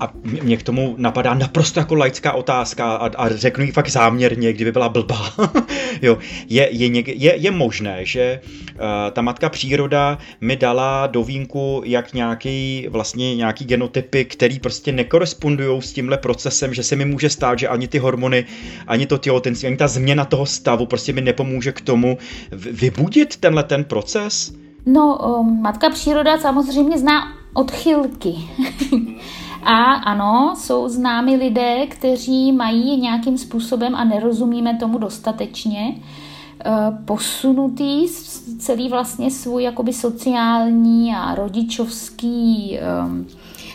A 0.00 0.12
mě 0.22 0.56
k 0.56 0.62
tomu 0.62 0.94
napadá 0.98 1.34
naprosto 1.34 1.80
jako 1.80 1.94
laická 1.94 2.32
otázka 2.32 2.96
a, 2.96 3.06
a 3.06 3.28
řeknu 3.28 3.64
ji 3.64 3.72
fakt 3.72 3.88
záměrně, 3.88 4.52
kdyby 4.52 4.72
byla 4.72 4.88
blbá. 4.88 5.34
jo, 6.02 6.18
je, 6.48 6.68
je, 6.70 6.88
něk, 6.88 7.08
je, 7.08 7.36
je 7.36 7.50
možné, 7.50 8.04
že 8.04 8.40
uh, 8.74 8.80
ta 9.12 9.22
matka 9.22 9.48
příroda 9.48 10.18
mi 10.40 10.56
dala 10.56 11.06
do 11.06 11.24
vínku 11.24 11.82
jak 11.84 12.14
nějaký, 12.14 12.86
vlastně 12.90 13.36
nějaký 13.36 13.64
genotypy, 13.64 14.24
který 14.24 14.58
prostě 14.58 14.92
nekorespondují 14.92 15.82
s 15.82 15.92
tímhle 15.92 16.18
procesem, 16.18 16.74
že 16.74 16.82
se 16.82 16.96
mi 16.96 17.04
může 17.04 17.30
stát, 17.30 17.58
že 17.58 17.68
ani 17.68 17.88
ty 17.88 17.98
hormony, 17.98 18.44
ani 18.86 19.06
to 19.06 19.18
těhotenství, 19.18 19.66
ani 19.66 19.76
ta 19.76 19.88
změna 19.88 20.24
toho 20.24 20.46
stavu 20.46 20.86
prostě 20.86 21.12
mi 21.12 21.20
nepomůže 21.20 21.72
k 21.72 21.80
tomu 21.80 22.18
vybudit 22.52 23.36
tenhle 23.36 23.62
ten 23.62 23.84
proces? 23.84 24.52
No, 24.86 25.18
um, 25.18 25.62
matka 25.62 25.90
příroda 25.90 26.38
samozřejmě 26.38 26.98
zná 26.98 27.22
odchylky. 27.54 28.34
A 29.68 29.92
ano, 29.92 30.54
jsou 30.56 30.88
známi 30.88 31.36
lidé, 31.36 31.86
kteří 31.86 32.52
mají 32.52 33.00
nějakým 33.00 33.38
způsobem, 33.38 33.94
a 33.94 34.04
nerozumíme 34.04 34.76
tomu 34.76 34.98
dostatečně, 34.98 35.94
eh, 35.94 36.70
posunutý 37.04 38.08
celý 38.58 38.88
vlastně 38.88 39.30
svůj 39.30 39.62
jakoby 39.62 39.92
sociální 39.92 41.14
a 41.14 41.34
rodičovský 41.34 42.78
ehm, 42.78 43.26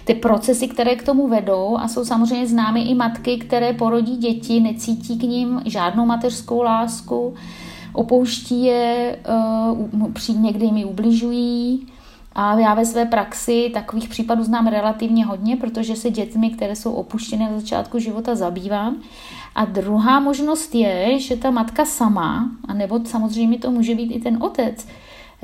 ty 0.05 0.13
procesy, 0.13 0.67
které 0.67 0.95
k 0.95 1.05
tomu 1.05 1.27
vedou. 1.27 1.77
A 1.77 1.87
jsou 1.87 2.05
samozřejmě 2.05 2.47
známy 2.47 2.81
i 2.81 2.95
matky, 2.95 3.37
které 3.37 3.73
porodí 3.73 4.17
děti, 4.17 4.59
necítí 4.59 5.17
k 5.17 5.23
ním 5.23 5.61
žádnou 5.65 6.05
mateřskou 6.05 6.61
lásku, 6.61 7.33
opouští 7.93 8.63
je, 8.63 9.19
eh, 9.25 10.33
někdy 10.33 10.65
jim 10.65 10.89
ubližují, 10.89 11.87
a 12.35 12.59
já 12.59 12.73
ve 12.73 12.85
své 12.85 13.05
praxi 13.05 13.71
takových 13.73 14.09
případů 14.09 14.43
znám 14.43 14.67
relativně 14.67 15.25
hodně, 15.25 15.57
protože 15.57 15.95
se 15.95 16.09
dětmi, 16.09 16.49
které 16.49 16.75
jsou 16.75 16.93
opuštěny 16.93 17.49
na 17.51 17.59
začátku 17.59 17.99
života, 17.99 18.35
zabývám. 18.35 18.97
A 19.55 19.65
druhá 19.65 20.19
možnost 20.19 20.75
je, 20.75 21.19
že 21.19 21.35
ta 21.35 21.51
matka 21.51 21.85
sama, 21.85 22.51
a 22.67 22.73
nebo 22.73 22.99
samozřejmě 23.05 23.57
to 23.57 23.71
může 23.71 23.95
být 23.95 24.15
i 24.15 24.19
ten 24.19 24.43
otec, 24.43 24.87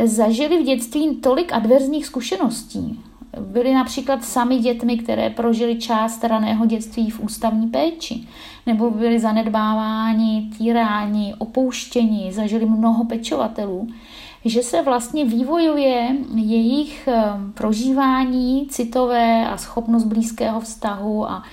zažili 0.06 0.63
v 0.63 0.65
dětství 0.65 1.15
tolik 1.15 1.53
adverzních 1.53 2.06
zkušeností. 2.06 3.00
Byli 3.39 3.74
například 3.74 4.24
sami 4.24 4.58
dětmi, 4.58 4.98
které 4.98 5.29
prožili 5.29 5.75
část 5.75 6.24
raného 6.24 6.65
dětství 6.65 7.10
v 7.10 7.20
ústavní 7.20 7.67
péči, 7.67 8.27
nebo 8.65 8.91
byli 8.91 9.20
zanedbáváni, 9.20 10.50
týráni, 10.58 11.34
opouštěni, 11.38 12.34
zažili 12.34 12.65
mnoho 12.65 13.06
pečovatelů 13.06 13.88
že 14.50 14.63
se 14.63 14.82
vlastně 14.82 15.25
vývojuje 15.25 16.18
jejich 16.36 17.08
eh, 17.08 17.24
prožívání 17.54 18.68
citové 18.70 19.48
a 19.48 19.58
schopnost 19.58 20.04
blízkého 20.04 20.60
vztahu 20.60 21.30
a 21.30 21.44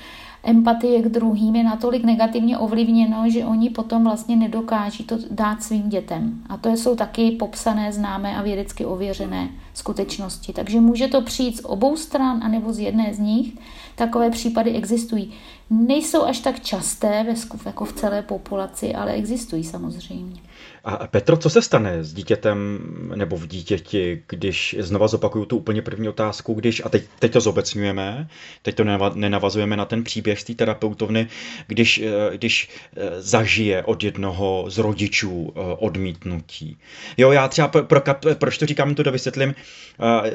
empatie 0.45 1.03
k 1.03 1.09
druhým 1.09 1.57
je 1.57 1.65
natolik 1.65 2.05
negativně 2.05 2.59
ovlivněno, 2.59 3.31
že 3.31 3.45
oni 3.45 3.71
potom 3.71 4.05
vlastně 4.05 4.37
nedokáží 4.37 5.05
to 5.05 5.19
dát 5.31 5.63
svým 5.63 5.89
dětem. 5.89 6.43
A 6.49 6.57
to 6.57 6.69
jsou 6.69 6.97
taky 6.97 7.31
popsané, 7.31 7.93
známé 7.93 8.37
a 8.37 8.43
vědecky 8.43 8.85
ověřené 8.85 9.49
skutečnosti. 9.75 10.53
Takže 10.53 10.81
může 10.81 11.09
to 11.09 11.23
přijít 11.23 11.57
z 11.57 11.65
obou 11.65 11.97
stran, 11.97 12.41
anebo 12.45 12.73
z 12.73 12.79
jedné 12.79 13.15
z 13.15 13.19
nich. 13.19 13.53
Takové 13.95 14.31
případy 14.31 14.71
existují. 14.71 15.33
Nejsou 15.71 16.23
až 16.23 16.41
tak 16.41 16.61
časté 16.61 17.27
jako 17.67 17.85
v 17.85 17.93
celé 17.93 18.23
populaci, 18.23 18.95
ale 18.95 19.13
existují 19.13 19.65
samozřejmě. 19.65 20.41
A 20.85 21.07
Petro, 21.07 21.37
co 21.37 21.51
se 21.51 21.63
stane 21.63 22.05
s 22.05 22.15
dítětem 22.15 22.79
nebo 23.15 23.37
v 23.37 23.47
dítěti, 23.47 24.23
když 24.29 24.77
znova 24.79 25.09
zopakuju 25.09 25.45
tu 25.45 25.57
úplně 25.57 25.83
první 25.83 26.09
otázku, 26.09 26.55
když, 26.55 26.83
a 26.85 26.89
teď, 26.89 27.05
teď 27.19 27.33
to 27.33 27.41
zobecňujeme, 27.41 28.29
teď 28.63 28.75
to 28.75 28.85
nenavazujeme 29.15 29.77
na 29.77 29.85
ten 29.85 30.05
příběh 30.05 30.41
z 30.41 30.45
té 30.45 30.55
terapeutovny, 30.55 31.29
když, 31.67 31.99
eh, 31.99 32.37
když 32.37 32.69
eh, 32.97 33.23
zažije 33.23 33.83
od 33.83 34.05
jednoho 34.05 34.65
z 34.69 34.79
rodičů 34.79 35.53
eh, 35.57 35.61
odmítnutí. 35.61 36.77
Jo, 37.17 37.33
já 37.33 37.49
třeba, 37.49 37.69
pro, 37.69 37.85
pro, 37.85 38.35
proč 38.35 38.59
to 38.59 38.67
říkám, 38.67 38.95
to 38.95 39.03
dovysvětlím, 39.03 39.55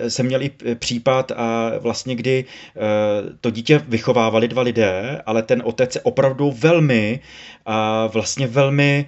jsem 0.08 0.25
měl 0.25 0.41
i 0.41 0.51
případ, 0.75 1.32
vlastně, 1.79 2.15
kdy 2.15 2.46
to 3.41 3.50
dítě 3.50 3.82
vychovávali 3.88 4.48
dva 4.48 4.62
lidé, 4.62 5.22
ale 5.25 5.44
ten 5.44 5.62
otec 5.65 5.94
se 5.94 6.01
opravdu 6.01 6.51
velmi, 6.51 7.20
vlastně 8.13 8.48
velmi 8.48 9.06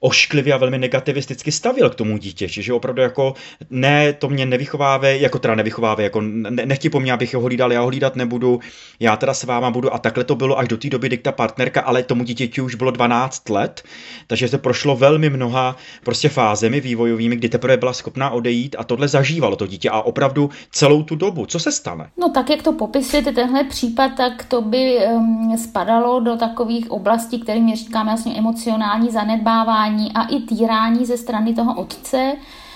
ošklivě 0.00 0.54
a 0.54 0.56
velmi 0.56 0.78
negativisticky 0.78 1.52
stavil 1.52 1.90
k 1.90 1.94
tomu 1.94 2.18
dítěti, 2.18 2.62
že 2.62 2.72
opravdu 2.72 3.02
jako 3.02 3.34
ne, 3.70 4.12
to 4.12 4.28
mě 4.28 4.46
nevychováve, 4.46 5.18
jako 5.18 5.38
teda 5.38 5.54
nevychováve, 5.54 6.02
jako 6.02 6.20
ne, 6.20 6.66
nechtí 6.66 6.90
po 6.90 7.00
mně, 7.00 7.12
abych 7.12 7.34
ho 7.34 7.42
hlídal, 7.42 7.72
já 7.72 7.80
ho 7.80 7.86
hlídat 7.86 8.16
nebudu, 8.16 8.60
já 9.00 9.16
teda 9.16 9.34
s 9.34 9.44
váma 9.44 9.70
budu 9.70 9.94
a 9.94 9.98
takhle 9.98 10.24
to 10.24 10.34
bylo 10.34 10.58
až 10.58 10.68
do 10.68 10.76
té 10.76 10.88
doby, 10.88 11.06
kdy 11.06 11.18
ta 11.18 11.32
partnerka, 11.32 11.80
ale 11.80 12.02
tomu 12.02 12.24
dítěti 12.24 12.60
už 12.60 12.74
bylo 12.74 12.90
12 12.90 13.50
let, 13.50 13.82
takže 14.26 14.48
se 14.48 14.58
prošlo 14.58 14.96
velmi 14.96 15.30
mnoha 15.30 15.76
prostě 16.04 16.28
fázemi 16.28 16.80
vývojovými, 16.80 17.36
kdy 17.36 17.48
teprve 17.48 17.76
byla 17.76 17.92
schopná 17.92 18.30
odejít 18.30 18.76
a 18.78 18.84
tohle 18.84 19.08
zažívalo 19.08 19.56
to 19.56 19.66
dítě 19.66 19.90
a 19.90 20.00
opravdu 20.02 20.50
celou 20.70 21.02
tu 21.02 21.16
dobu. 21.16 21.46
Co 21.46 21.58
se 21.58 21.72
stane? 21.72 22.10
No 22.16 22.28
tak, 22.28 22.50
jak 22.50 22.62
to 22.62 22.72
popisujete 22.72 23.32
tenhle 23.32 23.64
případ, 23.64 24.12
tak 24.16 24.44
to 24.44 24.62
by 24.62 24.98
um, 25.06 25.56
spadalo 25.56 26.20
do 26.20 26.36
takových 26.36 26.90
oblastí, 26.90 27.40
kterým 27.40 27.76
říkáme 27.76 28.10
vlastně 28.10 28.38
emocionální 28.38 29.10
zanedbávání 29.10 29.89
týrání 29.90 30.12
a 30.12 30.22
i 30.22 30.40
týrání 30.40 31.06
ze 31.06 31.16
strany 31.16 31.54
toho 31.54 31.74
otce, 31.74 32.32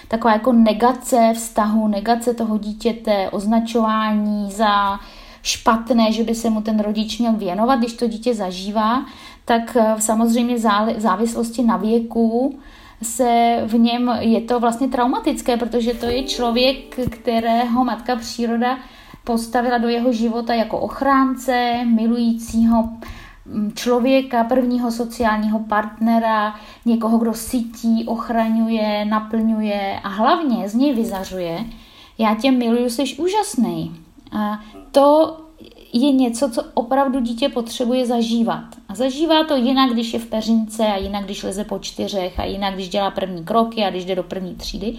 taková 0.08 0.32
jako 0.32 0.52
negace 0.52 1.32
vztahu, 1.34 1.88
negace 1.88 2.34
toho 2.34 2.58
dítěte, 2.58 3.30
označování 3.30 4.50
za 4.50 5.00
špatné, 5.42 6.12
že 6.12 6.24
by 6.24 6.34
se 6.34 6.50
mu 6.50 6.60
ten 6.60 6.80
rodič 6.80 7.18
měl 7.18 7.32
věnovat, 7.32 7.76
když 7.76 7.92
to 7.92 8.08
dítě 8.08 8.34
zažívá, 8.34 9.06
tak 9.44 9.76
eh, 9.80 9.94
samozřejmě 9.98 10.56
v 10.56 11.00
závislosti 11.00 11.62
na 11.62 11.76
věku 11.76 12.58
se 13.02 13.62
v 13.66 13.74
něm 13.74 14.16
je 14.20 14.40
to 14.40 14.60
vlastně 14.60 14.88
traumatické, 14.88 15.56
protože 15.56 15.94
to 15.94 16.06
je 16.06 16.22
člověk, 16.22 16.96
kterého 17.10 17.84
matka 17.84 18.16
příroda 18.16 18.78
postavila 19.24 19.78
do 19.78 19.88
jeho 19.88 20.12
života 20.12 20.54
jako 20.54 20.78
ochránce, 20.78 21.84
milujícího, 21.84 22.88
člověka, 23.74 24.44
prvního 24.44 24.90
sociálního 24.90 25.58
partnera, 25.58 26.54
někoho, 26.84 27.18
kdo 27.18 27.34
sytí, 27.34 28.04
ochraňuje, 28.06 29.04
naplňuje 29.04 30.00
a 30.04 30.08
hlavně 30.08 30.68
z 30.68 30.74
něj 30.74 30.94
vyzařuje, 30.94 31.64
já 32.18 32.34
tě 32.34 32.50
miluju, 32.50 32.90
jsi 32.90 33.16
úžasný. 33.16 33.96
A 34.32 34.60
to 34.92 35.36
je 35.92 36.12
něco, 36.12 36.50
co 36.50 36.62
opravdu 36.74 37.20
dítě 37.20 37.48
potřebuje 37.48 38.06
zažívat. 38.06 38.64
A 38.88 38.94
zažívá 38.94 39.44
to 39.44 39.56
jinak, 39.56 39.90
když 39.90 40.12
je 40.12 40.18
v 40.18 40.26
peřince 40.26 40.86
a 40.86 40.96
jinak, 40.96 41.24
když 41.24 41.42
leze 41.42 41.64
po 41.64 41.78
čtyřech 41.78 42.40
a 42.40 42.44
jinak, 42.44 42.74
když 42.74 42.88
dělá 42.88 43.10
první 43.10 43.44
kroky 43.44 43.84
a 43.84 43.90
když 43.90 44.04
jde 44.04 44.14
do 44.14 44.22
první 44.22 44.54
třídy. 44.54 44.96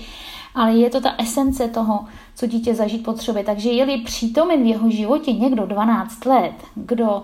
Ale 0.56 0.74
je 0.74 0.90
to 0.90 1.02
ta 1.02 1.16
esence 1.18 1.68
toho, 1.68 2.06
co 2.36 2.48
dítě 2.48 2.76
zažít 2.76 3.04
potřebuje. 3.04 3.44
Takže 3.44 3.72
je-li 3.72 3.98
přítomen 3.98 4.64
v 4.64 4.66
jeho 4.66 4.90
životě 4.90 5.34
někdo 5.34 5.66
12 5.66 6.26
let, 6.26 6.54
kdo 6.76 7.24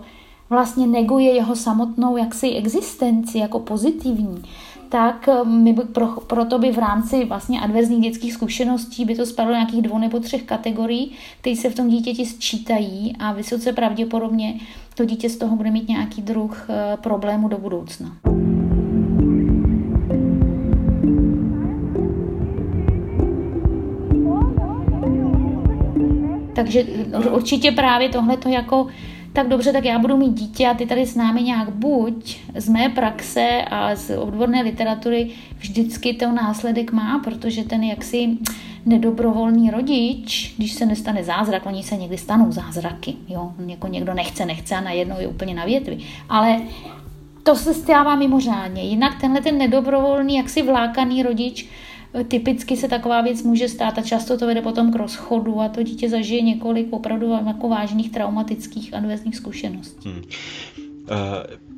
vlastně 0.51 0.87
neguje 0.87 1.35
jeho 1.35 1.55
samotnou 1.55 2.17
jaksi 2.17 2.49
existenci 2.49 3.37
jako 3.37 3.59
pozitivní, 3.59 4.43
tak 4.89 5.27
eh, 5.27 5.43
my 5.43 5.73
by 5.73 5.81
pro, 5.81 6.07
proto 6.07 6.59
by 6.59 6.71
v 6.71 6.77
rámci 6.77 7.25
vlastně 7.25 7.61
adverzních 7.61 8.01
dětských 8.01 8.33
zkušeností 8.33 9.05
by 9.05 9.15
to 9.15 9.25
spadlo 9.25 9.53
nějakých 9.53 9.81
dvou 9.81 9.97
nebo 9.97 10.19
třech 10.19 10.43
kategorií, 10.43 11.11
které 11.41 11.55
se 11.55 11.69
v 11.69 11.75
tom 11.75 11.89
dítěti 11.89 12.25
sčítají 12.25 13.15
a 13.19 13.31
vysoce 13.31 13.73
pravděpodobně 13.73 14.59
to 14.95 15.05
dítě 15.05 15.29
z 15.29 15.37
toho 15.37 15.55
bude 15.55 15.71
mít 15.71 15.89
nějaký 15.89 16.21
druh 16.21 16.67
eh, 16.69 16.97
problému 16.97 17.47
do 17.47 17.57
budoucna. 17.57 18.11
Takže 26.55 26.83
určitě 27.31 27.71
právě 27.71 28.09
tohle 28.09 28.37
to 28.37 28.49
jako 28.49 28.87
tak 29.33 29.47
dobře, 29.47 29.71
tak 29.71 29.85
já 29.85 29.99
budu 29.99 30.17
mít 30.17 30.33
dítě 30.33 30.67
a 30.67 30.73
ty 30.73 30.85
tady 30.85 31.05
s 31.05 31.15
námi 31.15 31.43
nějak 31.43 31.69
buď 31.69 32.39
z 32.55 32.69
mé 32.69 32.89
praxe 32.89 33.61
a 33.69 33.95
z 33.95 34.17
odborné 34.17 34.61
literatury 34.61 35.29
vždycky 35.57 36.13
to 36.13 36.31
následek 36.31 36.91
má, 36.91 37.19
protože 37.19 37.63
ten 37.63 37.83
jaksi 37.83 38.37
nedobrovolný 38.85 39.71
rodič, 39.71 40.53
když 40.57 40.73
se 40.73 40.85
nestane 40.85 41.23
zázrak, 41.23 41.65
oni 41.65 41.83
se 41.83 41.97
někdy 41.97 42.17
stanou 42.17 42.51
zázraky, 42.51 43.13
jo, 43.27 43.53
jako 43.67 43.87
někdo 43.87 44.13
nechce, 44.13 44.45
nechce 44.45 44.75
a 44.75 44.81
najednou 44.81 45.15
je 45.19 45.27
úplně 45.27 45.53
na 45.53 45.65
větvi, 45.65 45.97
ale 46.29 46.61
to 47.43 47.55
se 47.55 47.73
stává 47.73 48.15
mimořádně. 48.15 48.83
Jinak 48.83 49.21
tenhle 49.21 49.41
ten 49.41 49.57
nedobrovolný, 49.57 50.35
jaksi 50.35 50.61
vlákaný 50.61 51.23
rodič 51.23 51.69
Typicky 52.27 52.77
se 52.77 52.87
taková 52.87 53.21
věc 53.21 53.43
může 53.43 53.67
stát 53.67 53.97
a 53.97 54.01
často 54.01 54.37
to 54.37 54.47
vede 54.47 54.61
potom 54.61 54.91
k 54.91 54.95
rozchodu 54.95 55.59
a 55.59 55.69
to 55.69 55.83
dítě 55.83 56.09
zažije 56.09 56.41
několik 56.41 56.87
opravdu 56.89 57.31
jako 57.47 57.69
vážných 57.69 58.11
traumatických 58.11 58.93
adverzních 58.93 59.35
zkušeností. 59.35 60.09
Hmm. 60.09 60.17
Uh, 60.17 60.25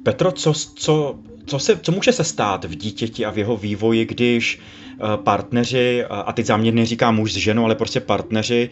Petro, 0.03 0.31
co, 0.31 0.53
co, 0.75 1.19
co, 1.45 1.59
se, 1.59 1.79
co 1.79 1.91
může 1.91 2.11
se 2.11 2.23
stát 2.23 2.65
v 2.65 2.75
dítěti 2.75 3.25
a 3.25 3.31
v 3.31 3.37
jeho 3.37 3.57
vývoji, 3.57 4.05
když 4.05 4.59
Eh, 4.93 5.17
partneři, 5.17 6.05
a 6.09 6.33
teď 6.33 6.45
záměrně 6.45 6.85
říkám 6.85 7.15
muž 7.15 7.33
s 7.33 7.35
ženou, 7.35 7.65
ale 7.65 7.75
prostě 7.75 7.99
partneři, 7.99 8.69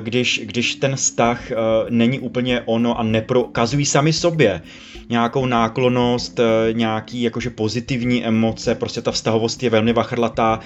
když, 0.00 0.40
když 0.44 0.74
ten 0.74 0.96
vztah 0.96 1.50
eh, 1.50 1.56
není 1.90 2.18
úplně 2.18 2.62
ono 2.64 2.98
a 2.98 3.02
neprokazují 3.02 3.86
sami 3.86 4.12
sobě 4.12 4.62
nějakou 5.08 5.46
náklonost, 5.46 6.40
eh, 6.40 6.72
nějaký 6.72 7.22
jakože 7.22 7.50
pozitivní 7.50 8.24
emoce, 8.24 8.74
prostě 8.74 9.02
ta 9.02 9.10
vztahovost 9.12 9.62
je 9.62 9.70
velmi 9.70 9.92
vachrlatá, 9.92 10.60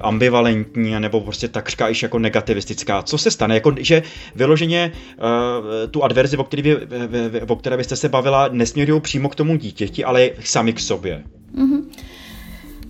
ambivalentní, 0.00 1.00
nebo 1.00 1.20
prostě 1.20 1.48
takřka 1.48 1.88
již 1.88 2.02
jako 2.02 2.18
negativistická. 2.18 3.02
Co 3.02 3.18
se 3.18 3.30
stane? 3.30 3.54
Jako, 3.54 3.74
že 3.78 4.02
vyloženě 4.34 4.92
uh, 4.92 5.90
tu 5.90 6.04
adverzi, 6.04 6.36
o 6.36 6.44
které, 6.44 6.62
vy, 6.62 7.42
o 7.48 7.56
které 7.56 7.76
byste 7.76 7.96
se 7.96 8.08
bavila, 8.08 8.48
nesměrují 8.52 9.00
přímo 9.00 9.28
k 9.28 9.34
tomu 9.34 9.56
dítěti, 9.56 10.04
ale 10.04 10.30
sami 10.40 10.72
k 10.72 10.80
sobě. 10.80 11.24
Mm-hmm. 11.54 11.82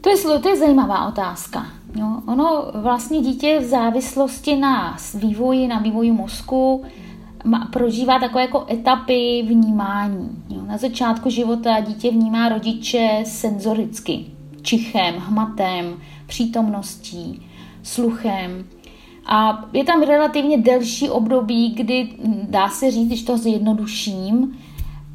To 0.00 0.10
je, 0.10 0.38
to 0.40 0.48
je 0.48 0.56
zajímavá 0.56 1.08
otázka. 1.08 1.66
Jo. 1.94 2.06
Ono 2.26 2.72
vlastně 2.74 3.20
dítě 3.20 3.58
v 3.60 3.64
závislosti 3.64 4.56
na 4.56 4.96
vývoji, 5.14 5.68
na 5.68 5.78
vývoji 5.78 6.12
mozku 6.12 6.84
má, 7.44 7.68
prožívá 7.72 8.18
takové 8.18 8.42
jako 8.42 8.66
etapy 8.70 9.42
vnímání. 9.48 10.28
Jo. 10.48 10.62
Na 10.66 10.76
začátku 10.76 11.30
života 11.30 11.80
dítě 11.80 12.10
vnímá 12.10 12.48
rodiče 12.48 13.22
senzoricky, 13.26 14.26
čichem, 14.62 15.14
hmatem, 15.14 15.96
přítomností, 16.26 17.42
sluchem. 17.82 18.64
A 19.26 19.64
je 19.72 19.84
tam 19.84 20.02
relativně 20.02 20.58
delší 20.58 21.10
období, 21.10 21.68
kdy 21.68 22.08
dá 22.42 22.68
se 22.68 22.90
říct, 22.90 23.06
když 23.06 23.22
to 23.22 23.38
zjednoduším, 23.38 24.58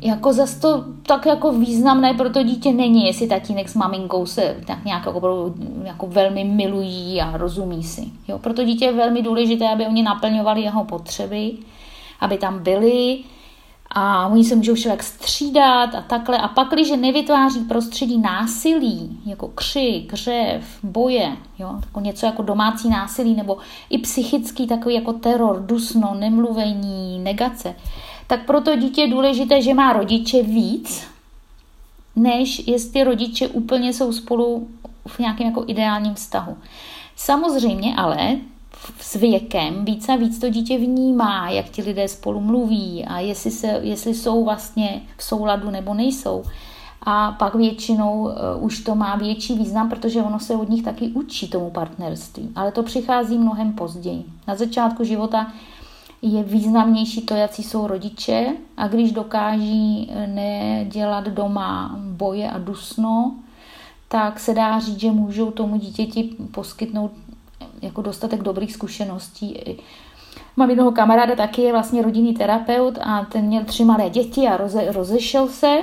jako 0.03 0.33
zase 0.33 0.59
to 0.59 0.85
tak 1.05 1.25
jako 1.25 1.51
významné 1.51 2.13
pro 2.13 2.29
to 2.29 2.43
dítě 2.43 2.71
není, 2.71 3.05
jestli 3.05 3.27
tatínek 3.27 3.69
s 3.69 3.75
maminkou 3.75 4.25
se 4.25 4.57
tak 4.67 4.85
nějak 4.85 5.05
jako, 5.05 5.53
jako 5.83 6.07
velmi 6.07 6.43
milují 6.43 7.21
a 7.21 7.37
rozumí 7.37 7.83
si. 7.83 8.03
Jo, 8.27 8.39
pro 8.39 8.53
to 8.53 8.63
dítě 8.63 8.85
je 8.85 8.93
velmi 8.93 9.21
důležité, 9.21 9.69
aby 9.69 9.85
oni 9.85 10.03
naplňovali 10.03 10.61
jeho 10.61 10.83
potřeby, 10.83 11.51
aby 12.23 12.37
tam 12.37 12.63
byli 12.63 13.23
a 13.95 14.27
oni 14.27 14.43
se 14.43 14.55
můžou 14.55 14.73
všelijak 14.73 15.03
střídat 15.03 15.95
a 15.95 16.01
takhle. 16.01 16.37
A 16.37 16.47
pak, 16.47 16.69
když 16.69 16.91
nevytváří 16.91 17.59
prostředí 17.59 18.17
násilí, 18.17 19.19
jako 19.25 19.47
křik, 19.47 20.13
řev, 20.13 20.79
boje, 20.83 21.37
jo, 21.59 21.73
jako 21.85 21.99
něco 21.99 22.25
jako 22.25 22.41
domácí 22.41 22.89
násilí 22.89 23.35
nebo 23.35 23.57
i 23.89 23.97
psychický 23.97 24.67
takový 24.67 24.95
jako 24.95 25.13
teror, 25.13 25.65
dusno, 25.65 26.15
nemluvení, 26.19 27.19
negace, 27.19 27.75
tak 28.27 28.45
pro 28.45 28.61
to 28.61 28.75
dítě 28.75 29.01
je 29.01 29.07
důležité, 29.07 29.61
že 29.61 29.73
má 29.73 29.93
rodiče 29.93 30.43
víc, 30.43 31.07
než 32.15 32.67
jestli 32.67 33.03
rodiče 33.03 33.47
úplně 33.47 33.93
jsou 33.93 34.13
spolu 34.13 34.67
v 35.07 35.19
nějakém 35.19 35.47
jako 35.47 35.63
ideálním 35.67 36.13
vztahu. 36.13 36.57
Samozřejmě 37.15 37.95
ale 37.95 38.37
s 38.99 39.15
věkem 39.15 39.85
víc 39.85 40.09
a 40.09 40.15
víc 40.15 40.39
to 40.39 40.49
dítě 40.49 40.77
vnímá, 40.77 41.49
jak 41.49 41.69
ti 41.69 41.81
lidé 41.81 42.07
spolu 42.07 42.39
mluví 42.41 43.05
a 43.05 43.19
jestli, 43.19 43.51
se, 43.51 43.67
jestli 43.67 44.13
jsou 44.13 44.45
vlastně 44.45 45.01
v 45.17 45.23
souladu 45.23 45.71
nebo 45.71 45.93
nejsou. 45.93 46.43
A 47.05 47.31
pak 47.31 47.55
většinou 47.55 48.21
uh, 48.21 48.31
už 48.59 48.79
to 48.79 48.95
má 48.95 49.15
větší 49.15 49.57
význam, 49.57 49.89
protože 49.89 50.21
ono 50.21 50.39
se 50.39 50.55
od 50.55 50.69
nich 50.69 50.83
taky 50.83 51.07
učí 51.07 51.47
tomu 51.47 51.69
partnerství. 51.69 52.49
Ale 52.55 52.71
to 52.71 52.83
přichází 52.83 53.37
mnohem 53.37 53.73
později. 53.73 54.25
Na 54.47 54.55
začátku 54.55 55.03
života 55.03 55.53
je 56.21 56.43
významnější 56.43 57.21
to, 57.21 57.35
jaký 57.35 57.63
jsou 57.63 57.87
rodiče 57.87 58.47
a 58.77 58.87
když 58.87 59.11
dokáží 59.11 60.11
eh, 60.11 60.27
nedělat 60.27 61.27
doma 61.27 61.99
boje 61.99 62.51
a 62.51 62.57
dusno, 62.57 63.35
tak 64.07 64.39
se 64.39 64.53
dá 64.53 64.79
říct, 64.79 64.99
že 64.99 65.11
můžou 65.11 65.51
tomu 65.51 65.77
dítěti 65.77 66.35
poskytnout 66.51 67.11
eh, 67.11 67.32
jako 67.83 68.01
dostatek 68.01 68.41
dobrých 68.41 68.73
zkušeností. 68.73 69.59
Mám 70.57 70.69
jednoho 70.69 70.91
kamaráda, 70.91 71.35
taky 71.35 71.61
je 71.61 71.71
vlastně 71.71 72.01
rodinný 72.01 72.33
terapeut 72.33 72.97
a 73.03 73.25
ten 73.25 73.45
měl 73.45 73.63
tři 73.63 73.85
malé 73.85 74.09
děti 74.09 74.47
a 74.47 74.57
roze, 74.57 74.91
rozešel 74.91 75.47
se, 75.47 75.77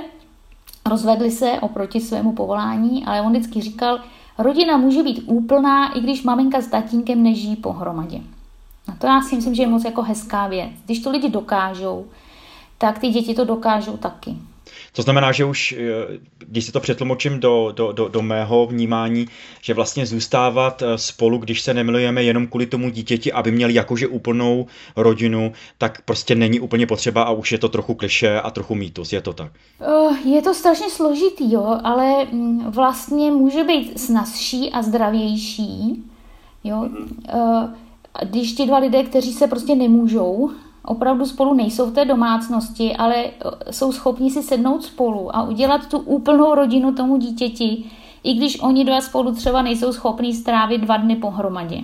rozvedli 0.89 1.31
se 1.31 1.51
oproti 1.61 2.01
svému 2.01 2.33
povolání, 2.33 3.05
ale 3.05 3.21
on 3.21 3.31
vždycky 3.31 3.61
říkal, 3.61 3.99
rodina 4.37 4.77
může 4.77 5.03
být 5.03 5.23
úplná, 5.25 5.93
i 5.93 5.99
když 6.01 6.23
maminka 6.23 6.61
s 6.61 6.67
tatínkem 6.67 7.23
nežijí 7.23 7.55
pohromadě. 7.55 8.21
A 8.87 8.95
to 8.95 9.07
já 9.07 9.21
si 9.21 9.35
myslím, 9.35 9.55
že 9.55 9.63
je 9.63 9.67
moc 9.67 9.83
jako 9.83 10.01
hezká 10.01 10.47
věc. 10.47 10.71
Když 10.85 10.99
to 10.99 11.11
lidi 11.11 11.29
dokážou, 11.29 12.05
tak 12.77 12.99
ty 12.99 13.09
děti 13.09 13.33
to 13.33 13.45
dokážou 13.45 13.97
taky. 13.97 14.35
To 14.93 15.01
znamená, 15.01 15.31
že 15.31 15.45
už, 15.45 15.71
eh, 15.71 16.19
když 16.37 16.65
si 16.65 16.71
to 16.71 16.79
přetlumočím 16.79 17.39
do, 17.39 17.71
do, 17.75 17.91
do, 17.91 18.07
do 18.07 18.21
mého 18.21 18.67
vnímání, 18.67 19.27
že 19.61 19.73
vlastně 19.73 20.05
zůstávat 20.05 20.81
eh, 20.81 20.97
spolu, 20.97 21.37
když 21.37 21.61
se 21.61 21.73
nemilujeme 21.73 22.23
jenom 22.23 22.47
kvůli 22.47 22.65
tomu 22.65 22.89
dítěti, 22.89 23.31
aby 23.31 23.51
měli 23.51 23.73
jakože 23.73 24.07
úplnou 24.07 24.67
rodinu, 24.95 25.53
tak 25.77 26.01
prostě 26.01 26.35
není 26.35 26.59
úplně 26.59 26.87
potřeba 26.87 27.23
a 27.23 27.31
už 27.31 27.51
je 27.51 27.57
to 27.57 27.69
trochu 27.69 27.93
kliše 27.93 28.41
a 28.41 28.51
trochu 28.51 28.75
mýtus. 28.75 29.13
Je 29.13 29.21
to 29.21 29.33
tak? 29.33 29.51
Eh, 29.81 30.29
je 30.29 30.41
to 30.41 30.53
strašně 30.53 30.89
složitý, 30.89 31.51
jo, 31.51 31.79
ale 31.83 32.25
mm, 32.25 32.71
vlastně 32.71 33.31
může 33.31 33.63
být 33.63 33.99
snazší 33.99 34.71
a 34.71 34.81
zdravější. 34.81 36.03
Jo. 36.63 36.89
Uh, 37.33 37.69
když 38.29 38.53
ti 38.53 38.65
dva 38.65 38.77
lidé, 38.77 39.03
kteří 39.03 39.33
se 39.33 39.47
prostě 39.47 39.75
nemůžou, 39.75 40.51
opravdu 40.85 41.25
spolu 41.25 41.53
nejsou 41.53 41.85
v 41.85 41.93
té 41.93 42.05
domácnosti, 42.05 42.95
ale 42.95 43.15
e, 43.15 43.31
jsou 43.73 43.91
schopni 43.91 44.31
si 44.31 44.43
sednout 44.43 44.83
spolu 44.83 45.35
a 45.35 45.43
udělat 45.43 45.87
tu 45.87 45.97
úplnou 45.97 46.55
rodinu 46.55 46.93
tomu 46.93 47.17
dítěti, 47.17 47.83
i 48.23 48.33
když 48.33 48.59
oni 48.59 48.85
dva 48.85 49.01
spolu 49.01 49.35
třeba 49.35 49.61
nejsou 49.61 49.93
schopni 49.93 50.33
strávit 50.33 50.81
dva 50.81 50.97
dny 50.97 51.15
pohromadě. 51.15 51.81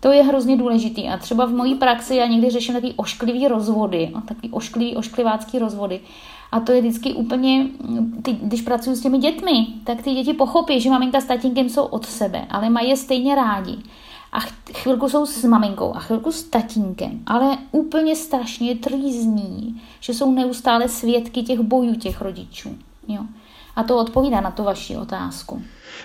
To 0.00 0.12
je 0.12 0.22
hrozně 0.22 0.56
důležitý 0.56 1.08
a 1.08 1.16
třeba 1.16 1.46
v 1.46 1.52
mojí 1.52 1.74
praxi 1.74 2.16
já 2.16 2.26
někdy 2.26 2.50
řeším 2.50 2.74
takový 2.74 2.94
ošklivý 2.96 3.48
rozvody, 3.48 4.10
no, 4.14 4.20
takový 4.20 4.50
ošklivý, 4.50 4.96
ošklivácký 4.96 5.58
rozvody. 5.58 6.00
A 6.52 6.60
to 6.60 6.72
je 6.72 6.80
vždycky 6.80 7.12
úplně, 7.12 7.66
ty, 8.22 8.32
když 8.32 8.62
pracuji 8.62 8.96
s 8.96 9.00
těmi 9.00 9.18
dětmi, 9.18 9.66
tak 9.84 10.02
ty 10.02 10.14
děti 10.14 10.32
pochopí, 10.32 10.80
že 10.80 10.90
maminka 10.90 11.20
s 11.20 11.24
tatínkem 11.24 11.68
jsou 11.68 11.84
od 11.84 12.06
sebe, 12.06 12.46
ale 12.50 12.70
mají 12.70 12.88
je 12.88 12.96
stejně 12.96 13.34
rádi 13.34 13.78
a 14.32 14.40
chvilku 14.74 15.08
jsou 15.08 15.26
s 15.26 15.44
maminkou 15.44 15.94
a 15.94 16.00
chvilku 16.00 16.32
s 16.32 16.42
tatínkem, 16.42 17.20
ale 17.26 17.58
úplně 17.72 18.16
strašně 18.16 18.76
trýzní, 18.76 19.82
že 20.00 20.14
jsou 20.14 20.34
neustále 20.34 20.88
svědky 20.88 21.42
těch 21.42 21.60
bojů 21.60 21.94
těch 21.94 22.20
rodičů. 22.20 22.78
Jo. 23.08 23.22
A 23.76 23.82
to 23.82 23.98
odpovídá 23.98 24.40
na 24.40 24.50
tu 24.50 24.64
vaši 24.64 24.96
otázku. 24.96 25.62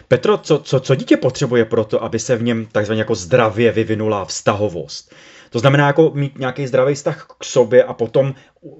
Petro, 0.07 0.37
co, 0.37 0.59
co, 0.59 0.79
co 0.79 0.95
dítě 0.95 1.17
potřebuje 1.17 1.65
pro 1.65 1.85
to, 1.85 2.03
aby 2.03 2.19
se 2.19 2.35
v 2.35 2.43
něm 2.43 2.67
takzvaně 2.71 3.01
jako 3.01 3.15
zdravě 3.15 3.71
vyvinula 3.71 4.25
vztahovost? 4.25 5.15
To 5.49 5.59
znamená 5.59 5.87
jako 5.87 6.11
mít 6.13 6.39
nějaký 6.39 6.67
zdravý 6.67 6.95
vztah 6.95 7.27
k 7.39 7.43
sobě 7.43 7.83
a 7.83 7.93
potom 7.93 8.33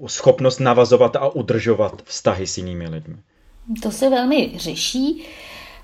schopnost 0.06 0.58
navazovat 0.58 1.16
a 1.16 1.28
udržovat 1.28 2.02
vztahy 2.04 2.46
s 2.46 2.58
jinými 2.58 2.88
lidmi. 2.88 3.16
To 3.82 3.90
se 3.90 4.10
velmi 4.10 4.52
řeší 4.56 5.24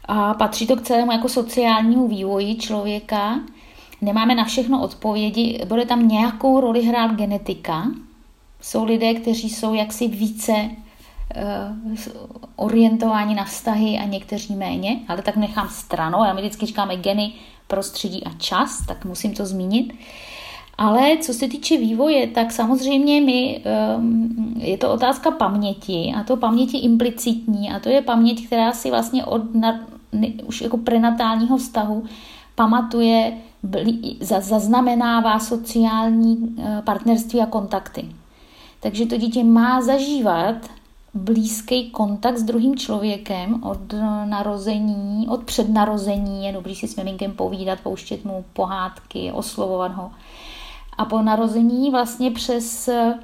a 0.05 0.35
patří 0.35 0.67
to 0.67 0.77
k 0.77 0.83
celému 0.83 1.12
jako 1.12 1.29
sociálnímu 1.29 2.09
vývoji 2.09 2.55
člověka. 2.57 3.41
Nemáme 4.01 4.35
na 4.35 4.45
všechno 4.45 4.83
odpovědi, 4.83 5.61
bude 5.69 5.87
tam 5.87 6.09
nějakou 6.09 6.61
roli 6.61 6.83
hrát 6.83 7.15
genetika. 7.15 7.87
Jsou 8.61 8.85
lidé, 8.85 9.15
kteří 9.15 9.51
jsou 9.51 9.75
jaksi 9.75 10.09
více 10.09 10.53
uh, 10.53 11.97
orientováni 12.57 13.35
na 13.35 13.45
vztahy 13.45 13.99
a 13.99 14.05
někteří 14.05 14.55
méně, 14.55 15.01
ale 15.09 15.23
tak 15.23 15.37
nechám 15.37 15.69
stranou. 15.69 16.25
Já 16.25 16.33
my 16.33 16.41
vždycky 16.41 16.67
říkáme 16.67 16.97
geny, 16.97 17.33
prostředí 17.67 18.25
a 18.25 18.31
čas, 18.38 18.87
tak 18.87 19.05
musím 19.05 19.35
to 19.35 19.47
zmínit. 19.47 19.93
Ale 20.83 21.16
co 21.21 21.35
se 21.35 21.49
týče 21.49 21.77
vývoje, 21.77 22.27
tak 22.27 22.53
samozřejmě 22.53 23.21
my, 23.21 23.62
ehm, 23.64 24.55
je 24.57 24.79
to 24.79 24.92
otázka 24.92 25.31
paměti 25.31 26.12
a 26.16 26.25
to 26.25 26.37
paměti 26.37 26.79
implicitní 26.79 27.71
a 27.71 27.81
to 27.81 27.88
je 27.88 28.03
paměť, 28.03 28.47
která 28.47 28.73
si 28.73 28.90
vlastně 28.90 29.25
od 29.25 29.55
na, 29.55 29.81
už 30.45 30.61
jako 30.61 30.79
prenatálního 30.79 31.57
vztahu 31.57 32.05
pamatuje, 32.55 33.33
zaznamenává 34.40 35.38
sociální 35.38 36.57
eh, 36.59 36.83
partnerství 36.85 37.40
a 37.40 37.47
kontakty. 37.47 38.09
Takže 38.81 39.07
to 39.07 39.16
dítě 39.16 39.45
má 39.45 39.83
zažívat 39.83 40.57
blízký 41.14 41.90
kontakt 41.90 42.38
s 42.38 42.42
druhým 42.42 42.77
člověkem 42.77 43.62
od 43.64 43.95
narození, 44.25 45.29
od 45.29 45.45
přednarození, 45.45 46.47
je 46.47 46.53
dobrý 46.53 46.75
si 46.75 46.88
s 46.88 46.97
miminkem 46.97 47.33
povídat, 47.33 47.81
pouštět 47.81 48.25
mu 48.25 48.45
pohádky, 48.53 49.33
oslovovat 49.33 49.92
ho 49.92 50.11
a 50.99 51.05
po 51.05 51.23
narození 51.23 51.91
vlastně 51.91 52.31
přes 52.31 52.89
eh, 52.89 53.15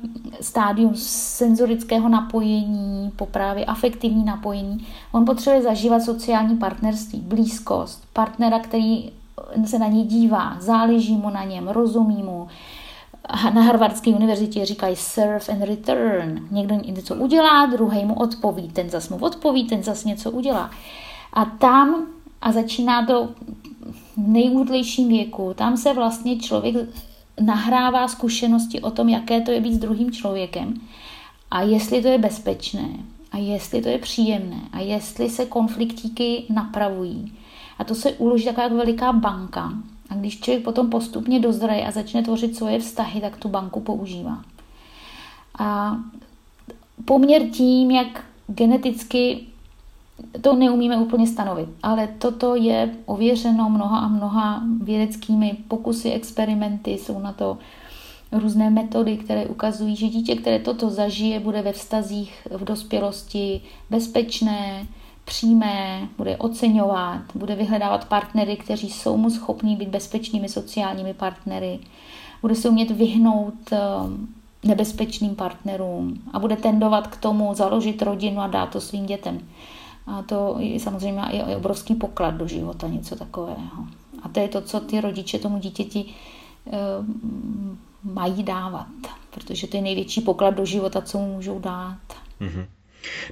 stádium 0.40 0.92
senzorického 0.96 2.08
napojení, 2.08 3.12
po 3.16 3.26
právě 3.26 3.64
afektivní 3.64 4.24
napojení, 4.24 4.86
on 5.12 5.24
potřebuje 5.24 5.62
zažívat 5.62 6.02
sociální 6.02 6.56
partnerství, 6.56 7.20
blízkost, 7.20 8.04
partnera, 8.12 8.58
který 8.58 9.10
se 9.66 9.78
na 9.78 9.86
něj 9.86 10.04
dívá, 10.04 10.56
záleží 10.60 11.16
mu 11.16 11.30
na 11.30 11.44
něm, 11.44 11.68
rozumí 11.68 12.22
mu. 12.22 12.48
Na 13.54 13.62
Harvardské 13.62 14.10
univerzitě 14.10 14.66
říkají 14.66 14.96
serve 14.96 15.46
and 15.52 15.62
return. 15.62 16.48
Někdo 16.50 16.74
něco 16.74 17.14
udělá, 17.14 17.66
druhý 17.66 18.04
mu 18.04 18.14
odpoví, 18.14 18.68
ten 18.68 18.90
zas 18.90 19.08
mu 19.08 19.16
odpoví, 19.16 19.64
ten 19.64 19.82
zas 19.82 20.04
něco 20.04 20.30
udělá. 20.30 20.70
A 21.32 21.44
tam, 21.44 22.06
a 22.40 22.52
začíná 22.52 23.06
to 23.06 23.28
v 24.16 24.28
nejúdlejším 24.28 25.08
věku, 25.08 25.54
tam 25.56 25.76
se 25.76 25.94
vlastně 25.94 26.36
člověk 26.36 26.76
nahrává 27.40 28.08
zkušenosti 28.08 28.80
o 28.80 28.90
tom, 28.90 29.08
jaké 29.08 29.40
to 29.40 29.50
je 29.50 29.60
být 29.60 29.74
s 29.74 29.78
druhým 29.78 30.10
člověkem 30.10 30.74
a 31.50 31.62
jestli 31.62 32.02
to 32.02 32.08
je 32.08 32.18
bezpečné 32.18 32.88
a 33.32 33.38
jestli 33.38 33.82
to 33.82 33.88
je 33.88 33.98
příjemné 33.98 34.60
a 34.72 34.80
jestli 34.80 35.30
se 35.30 35.46
konfliktíky 35.46 36.44
napravují. 36.48 37.32
A 37.78 37.84
to 37.84 37.94
se 37.94 38.12
uloží 38.12 38.44
taková 38.44 38.62
jako 38.62 38.76
veliká 38.76 39.12
banka. 39.12 39.72
A 40.10 40.14
když 40.14 40.40
člověk 40.40 40.64
potom 40.64 40.90
postupně 40.90 41.40
dozraje 41.40 41.86
a 41.86 41.90
začne 41.90 42.22
tvořit 42.22 42.56
svoje 42.56 42.78
vztahy, 42.78 43.20
tak 43.20 43.36
tu 43.36 43.48
banku 43.48 43.80
používá. 43.80 44.44
A 45.58 45.98
poměr 47.04 47.42
tím, 47.48 47.90
jak 47.90 48.24
geneticky 48.46 49.46
to 50.40 50.56
neumíme 50.56 50.96
úplně 50.96 51.26
stanovit, 51.26 51.68
ale 51.82 52.08
toto 52.18 52.54
je 52.54 52.90
ověřeno 53.06 53.70
mnoha 53.70 53.98
a 53.98 54.08
mnoha 54.08 54.62
vědeckými 54.82 55.56
pokusy, 55.68 56.10
experimenty, 56.10 56.90
jsou 56.90 57.18
na 57.18 57.32
to 57.32 57.58
různé 58.32 58.70
metody, 58.70 59.16
které 59.16 59.46
ukazují, 59.46 59.96
že 59.96 60.08
dítě, 60.08 60.36
které 60.36 60.58
toto 60.58 60.90
zažije, 60.90 61.40
bude 61.40 61.62
ve 61.62 61.72
vztazích 61.72 62.46
v 62.50 62.64
dospělosti 62.64 63.60
bezpečné, 63.90 64.86
přímé, 65.24 66.08
bude 66.16 66.36
oceňovat, 66.36 67.22
bude 67.34 67.54
vyhledávat 67.54 68.04
partnery, 68.04 68.56
kteří 68.56 68.90
jsou 68.90 69.16
mu 69.16 69.30
schopní 69.30 69.76
být 69.76 69.88
bezpečnými 69.88 70.48
sociálními 70.48 71.14
partnery, 71.14 71.78
bude 72.42 72.54
se 72.54 72.68
umět 72.68 72.90
vyhnout 72.90 73.72
eh, 73.72 73.78
nebezpečným 74.64 75.36
partnerům 75.36 76.14
a 76.32 76.38
bude 76.38 76.56
tendovat 76.56 77.06
k 77.06 77.16
tomu 77.16 77.54
založit 77.54 78.02
rodinu 78.02 78.40
a 78.40 78.46
dát 78.46 78.70
to 78.70 78.80
svým 78.80 79.06
dětem. 79.06 79.40
A 80.08 80.22
to 80.22 80.56
je 80.58 80.80
samozřejmě 80.80 81.22
je 81.32 81.56
obrovský 81.56 81.94
poklad 81.94 82.34
do 82.34 82.46
života, 82.46 82.88
něco 82.88 83.16
takového. 83.16 83.86
A 84.22 84.28
to 84.28 84.40
je 84.40 84.48
to, 84.48 84.60
co 84.60 84.80
ty 84.80 85.00
rodiče 85.00 85.38
tomu 85.38 85.58
dítěti 85.58 86.04
e, 86.04 86.78
mají 88.04 88.42
dávat, 88.42 88.86
protože 89.30 89.66
to 89.66 89.76
je 89.76 89.82
největší 89.82 90.20
poklad 90.20 90.50
do 90.50 90.64
života, 90.64 91.00
co 91.00 91.18
mu 91.18 91.34
můžou 91.34 91.58
dát. 91.58 91.98
Mm-hmm. 92.40 92.66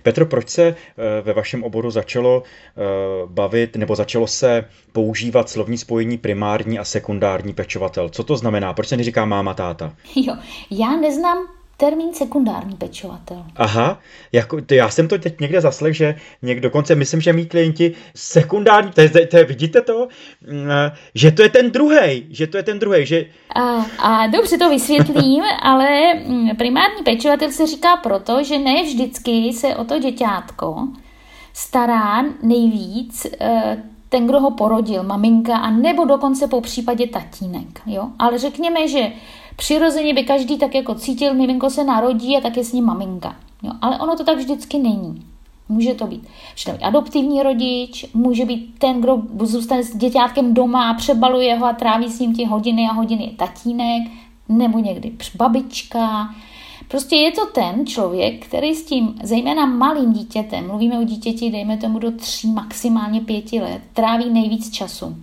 Petro, 0.03 0.27
proč 0.27 0.49
se 0.49 0.63
eh, 0.67 0.75
ve 1.23 1.33
vašem 1.33 1.65
oboru 1.65 1.91
začalo 1.91 2.43
eh, 2.43 2.83
bavit 3.27 3.77
nebo 3.77 3.97
začalo 3.97 4.27
se 4.27 4.65
používat 4.93 5.49
slovní 5.49 5.79
spojení 5.79 6.19
primární 6.19 6.79
a 6.79 6.85
sekundární 6.85 7.53
pečovatel? 7.53 8.09
Co 8.09 8.25
to 8.25 8.37
znamená? 8.37 8.73
Proč 8.73 8.89
se 8.89 8.97
neříká 8.97 9.25
máma, 9.25 9.55
táta? 9.55 9.93
Jo, 10.17 10.37
já 10.71 10.97
neznám 10.97 11.39
termín 11.77 12.15
sekundární 12.15 12.77
pečovatel. 12.77 13.45
Aha, 13.57 14.01
jako, 14.33 14.61
to 14.61 14.75
já 14.75 14.91
jsem 14.91 15.09
to 15.09 15.19
teď 15.19 15.41
někde 15.41 15.61
zaslech, 15.61 15.97
že 15.97 16.15
někdo, 16.43 16.69
dokonce 16.69 16.95
myslím, 16.95 17.21
že 17.21 17.33
mý 17.33 17.47
klienti 17.47 17.95
sekundární, 18.15 18.91
to 18.91 19.01
je, 19.01 19.27
to 19.27 19.37
je, 19.37 19.45
vidíte 19.45 19.81
to, 19.81 20.09
mm, 20.51 20.69
že 21.15 21.31
to 21.31 21.43
je 21.43 21.49
ten 21.49 21.71
druhý, 21.71 22.27
že 22.31 22.47
to 22.47 22.57
je 22.57 22.63
ten 22.63 22.79
druhý, 22.79 23.07
že... 23.07 23.25
A, 23.55 23.87
a 23.99 24.27
dobře 24.27 24.59
to 24.59 24.71
vysvětlím, 24.71 25.45
ale 25.63 26.15
mm, 26.15 26.57
primární 26.57 27.03
pečovatel 27.05 27.53
se 27.53 27.67
říká 27.67 27.97
proto, 27.97 28.45
že 28.45 28.59
ne 28.59 28.83
vždycky 28.83 29.53
se 29.53 29.77
o 29.77 29.85
to 29.85 29.99
děťátko 29.99 30.89
stará 31.57 32.25
nejvíc 32.43 33.27
eh, 33.41 33.83
ten, 34.09 34.27
kdo 34.27 34.41
ho 34.41 34.51
porodil, 34.51 35.03
maminka, 35.03 35.57
a 35.57 35.71
nebo 35.71 36.05
dokonce 36.05 36.49
po 36.49 36.61
případě 36.61 37.07
tatínek. 37.07 37.83
Jo? 37.87 38.09
Ale 38.19 38.39
řekněme, 38.39 38.89
že 38.89 39.13
Přirozeně 39.57 40.15
by 40.15 40.25
každý 40.25 40.59
tak 40.59 40.75
jako 40.75 40.95
cítil, 40.95 41.35
miminko 41.35 41.71
se 41.71 41.85
narodí 41.85 42.37
a 42.37 42.41
tak 42.41 42.57
je 42.57 42.65
s 42.65 42.73
ním 42.73 42.85
maminka. 42.85 43.37
Jo, 43.63 43.73
ale 43.81 43.99
ono 43.99 44.17
to 44.17 44.25
tak 44.25 44.39
vždycky 44.39 44.79
není. 44.79 45.23
Může 45.69 45.95
to 45.95 46.07
být 46.07 46.29
adoptivní 46.83 47.43
rodič, 47.43 48.07
může 48.15 48.45
být 48.45 48.75
ten, 48.79 49.01
kdo 49.01 49.23
zůstane 49.41 49.85
s 49.85 49.97
děťátkem 49.97 50.55
doma 50.55 50.91
a 50.91 50.95
přebaluje 50.95 51.59
ho 51.59 51.67
a 51.67 51.73
tráví 51.73 52.09
s 52.09 52.19
ním 52.19 52.37
ty 52.37 52.45
hodiny 52.45 52.89
a 52.89 52.93
hodiny 52.93 53.35
tatínek, 53.37 54.03
nebo 54.49 54.79
někdy 54.79 55.13
babička. 55.37 56.35
Prostě 56.89 57.17
je 57.17 57.33
to 57.33 57.47
ten 57.47 57.87
člověk, 57.87 58.47
který 58.47 58.75
s 58.75 58.85
tím, 58.85 59.15
zejména 59.23 59.67
malým 59.67 60.13
dítětem, 60.13 60.67
mluvíme 60.67 60.99
o 60.99 61.05
dítěti, 61.05 61.51
dejme 61.51 61.77
tomu 61.77 61.99
do 61.99 62.11
tří, 62.11 62.51
maximálně 62.51 63.21
pěti 63.21 63.61
let, 63.61 63.83
tráví 63.93 64.31
nejvíc 64.31 64.71
času. 64.71 65.17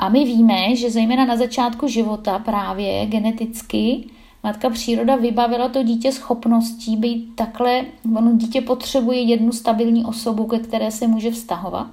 A 0.00 0.08
my 0.08 0.24
víme, 0.24 0.76
že 0.76 0.90
zejména 0.90 1.24
na 1.24 1.36
začátku 1.36 1.88
života 1.88 2.38
právě 2.38 3.06
geneticky 3.06 4.04
matka 4.42 4.70
příroda 4.70 5.16
vybavila 5.16 5.68
to 5.68 5.82
dítě 5.82 6.12
schopností 6.12 6.96
být 6.96 7.36
takhle, 7.36 7.84
ono 8.16 8.36
dítě 8.36 8.60
potřebuje 8.60 9.20
jednu 9.20 9.52
stabilní 9.52 10.04
osobu, 10.04 10.46
ke 10.46 10.58
které 10.58 10.90
se 10.90 11.06
může 11.06 11.30
vztahovat. 11.30 11.86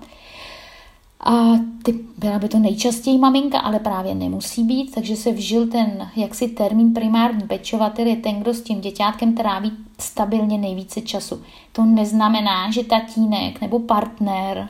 A 1.19 1.51
ty, 1.83 1.99
byla 2.17 2.39
by 2.39 2.49
to 2.49 2.59
nejčastěji 2.59 3.17
maminka, 3.17 3.59
ale 3.59 3.79
právě 3.79 4.15
nemusí 4.15 4.63
být, 4.63 4.95
takže 4.95 5.15
se 5.15 5.31
vžil 5.31 5.67
ten 5.67 6.09
jaksi 6.15 6.47
termín 6.47 6.93
primární 6.93 7.41
pečovatel 7.47 8.07
je 8.07 8.15
ten, 8.15 8.39
kdo 8.39 8.53
s 8.53 8.61
tím 8.61 8.81
děťátkem 8.81 9.33
tráví 9.33 9.71
stabilně 9.99 10.57
nejvíce 10.57 11.01
času. 11.01 11.41
To 11.71 11.85
neznamená, 11.85 12.71
že 12.71 12.83
tatínek 12.83 13.61
nebo 13.61 13.79
partner 13.79 14.69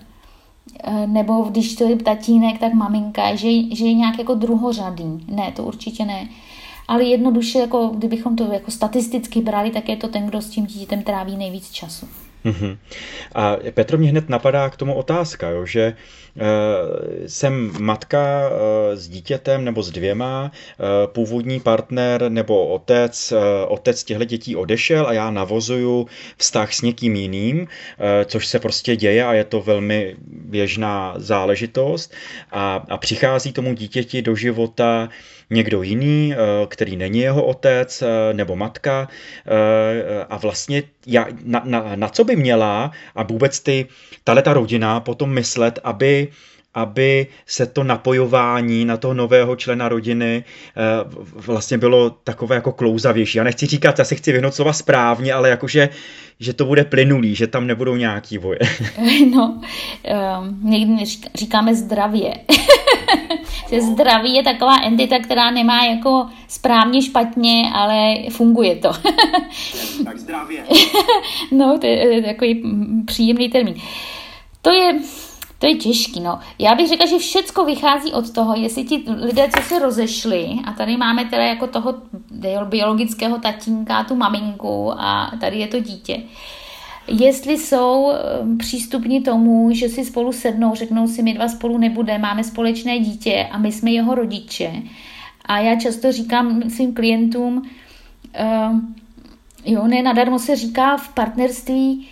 nebo 1.06 1.42
když 1.42 1.76
to 1.76 1.84
je 1.84 1.96
tatínek, 1.96 2.60
tak 2.60 2.74
maminka, 2.74 3.36
že, 3.36 3.76
že 3.76 3.86
je 3.86 3.94
nějak 3.94 4.20
jako 4.20 4.34
druhořadý. 4.34 5.26
Ne, 5.28 5.52
to 5.56 5.64
určitě 5.64 6.06
ne. 6.06 6.30
Ale 6.88 7.04
jednoduše, 7.04 7.60
jako 7.60 7.88
kdybychom 7.88 8.36
to 8.36 8.44
jako 8.44 8.72
statisticky 8.72 9.42
brali, 9.42 9.72
tak 9.72 9.90
je 9.90 9.98
to 9.98 10.08
ten, 10.08 10.26
kdo 10.26 10.42
s 10.42 10.50
tím 10.50 10.66
dítětem 10.66 11.04
tráví 11.04 11.38
nejvíc 11.38 11.72
času. 11.72 12.08
Mm-hmm. 12.48 12.78
A 13.36 13.58
Petro, 13.74 13.98
mě 13.98 14.10
hned 14.10 14.30
napadá 14.30 14.70
k 14.70 14.78
tomu 14.78 14.94
otázka, 14.94 15.50
jo, 15.50 15.66
že 15.66 15.94
Eh, 16.40 17.30
jsem 17.30 17.72
matka 17.80 18.50
eh, 18.50 18.98
s 18.98 19.10
dítětem 19.10 19.66
nebo 19.66 19.84
s 19.84 19.92
dvěma, 19.92 20.52
eh, 20.54 21.08
původní 21.08 21.60
partner 21.60 22.30
nebo 22.32 22.68
otec, 22.68 23.34
otec 23.68 24.04
těchto 24.04 24.24
dětí 24.24 24.56
odešel 24.56 25.08
a 25.08 25.14
já 25.14 25.32
navozuju 25.32 26.08
vztah 26.38 26.74
s 26.74 26.82
někým 26.82 27.16
jiným, 27.16 27.68
což 28.26 28.48
se 28.48 28.60
prostě 28.60 28.96
děje 28.96 29.26
a 29.26 29.34
je 29.34 29.44
to 29.44 29.62
velmi 29.62 30.16
běžná 30.28 31.14
záležitost 31.18 32.14
a, 32.52 32.86
a 32.90 32.98
přichází 32.98 33.52
tomu 33.54 33.74
dítěti 33.74 34.22
do 34.22 34.36
života 34.36 35.10
někdo 35.50 35.84
jiný, 35.84 36.36
který 36.68 36.98
není 36.98 37.20
jeho 37.20 37.46
otec 37.46 38.04
nebo 38.34 38.56
matka 38.56 39.08
a 40.30 40.38
vlastně 40.38 40.84
já, 41.06 41.28
na, 41.44 41.62
na, 41.66 41.92
na 41.96 42.10
co 42.10 42.24
by 42.24 42.36
měla 42.36 42.92
a 43.16 43.24
vůbec 43.24 43.60
ty, 43.60 43.86
tahle 44.24 44.44
rodina 44.46 45.00
potom 45.00 45.30
myslet, 45.30 45.80
aby 45.84 46.28
aby 46.78 47.28
se 47.46 47.66
to 47.66 47.84
napojování 47.84 48.86
na 48.86 48.98
toho 48.98 49.14
nového 49.14 49.56
člena 49.56 49.90
rodiny 49.90 50.44
eh, 50.44 50.82
vlastně 51.34 51.78
bylo 51.78 52.10
takové 52.10 52.56
jako 52.56 52.72
klouzavější. 52.72 53.38
Já 53.38 53.44
nechci 53.44 53.66
říkat, 53.66 54.00
já 54.00 54.06
se 54.06 54.16
chci 54.16 54.32
vyhnout 54.32 54.54
slova 54.54 54.74
správně, 54.74 55.34
ale 55.34 55.50
jakože 55.50 55.90
že 56.40 56.54
to 56.54 56.66
bude 56.66 56.84
plynulý, 56.84 57.36
že 57.36 57.48
tam 57.48 57.68
nebudou 57.68 57.96
nějaký 57.96 58.38
voje. 58.38 58.60
No, 59.36 59.62
um, 60.40 60.70
někdy 60.70 61.06
říkáme 61.36 61.76
zdravě. 61.76 62.34
že 63.70 63.82
zdraví 63.82 64.36
je 64.36 64.44
taková 64.44 64.78
entita, 64.84 65.20
která 65.20 65.52
nemá 65.52 65.86
jako 65.86 66.28
správně 66.48 67.02
špatně, 67.02 67.72
ale 67.74 68.16
funguje 68.30 68.76
to. 68.76 68.92
tak 70.06 70.18
zdravě. 70.18 70.64
no, 71.52 71.78
to 71.80 71.88
je 71.88 72.22
takový 72.22 72.64
příjemný 73.06 73.50
termín. 73.50 73.76
To 74.62 74.72
je 74.72 75.00
to 75.60 75.68
je 75.68 75.76
těžký, 75.76 76.20
no. 76.20 76.40
Já 76.60 76.76
bych 76.76 76.88
řekla, 76.88 77.06
že 77.06 77.18
všecko 77.18 77.66
vychází 77.66 78.14
od 78.14 78.34
toho, 78.34 78.56
jestli 78.56 78.84
ti 78.84 79.04
lidé, 79.08 79.50
co 79.56 79.64
se 79.64 79.80
rozešli, 79.80 80.50
a 80.66 80.72
tady 80.72 80.98
máme 80.98 81.26
teda 81.26 81.44
jako 81.44 81.68
toho 81.68 81.96
biologického 82.66 83.38
tatínka, 83.38 84.04
tu 84.04 84.16
maminku 84.16 84.92
a 84.98 85.32
tady 85.40 85.58
je 85.58 85.68
to 85.68 85.80
dítě, 85.80 86.24
jestli 87.08 87.58
jsou 87.58 88.12
um, 88.42 88.58
přístupní 88.58 89.22
tomu, 89.24 89.70
že 89.72 89.90
si 89.90 90.06
spolu 90.06 90.32
sednou, 90.32 90.76
řeknou 90.76 91.08
si, 91.08 91.24
my 91.24 91.34
dva 91.34 91.48
spolu 91.48 91.78
nebude, 91.78 92.18
máme 92.18 92.44
společné 92.44 93.00
dítě 93.00 93.48
a 93.52 93.58
my 93.58 93.72
jsme 93.72 93.92
jeho 93.92 94.16
rodiče. 94.16 94.74
A 95.46 95.60
já 95.60 95.80
často 95.80 96.12
říkám 96.12 96.70
svým 96.70 96.94
klientům, 96.94 97.58
uh, 97.58 98.80
jo, 99.66 99.88
ne 99.88 100.02
nadarmo 100.02 100.40
se 100.40 100.56
říká 100.56 100.98
v 100.98 101.14
partnerství, 101.14 102.08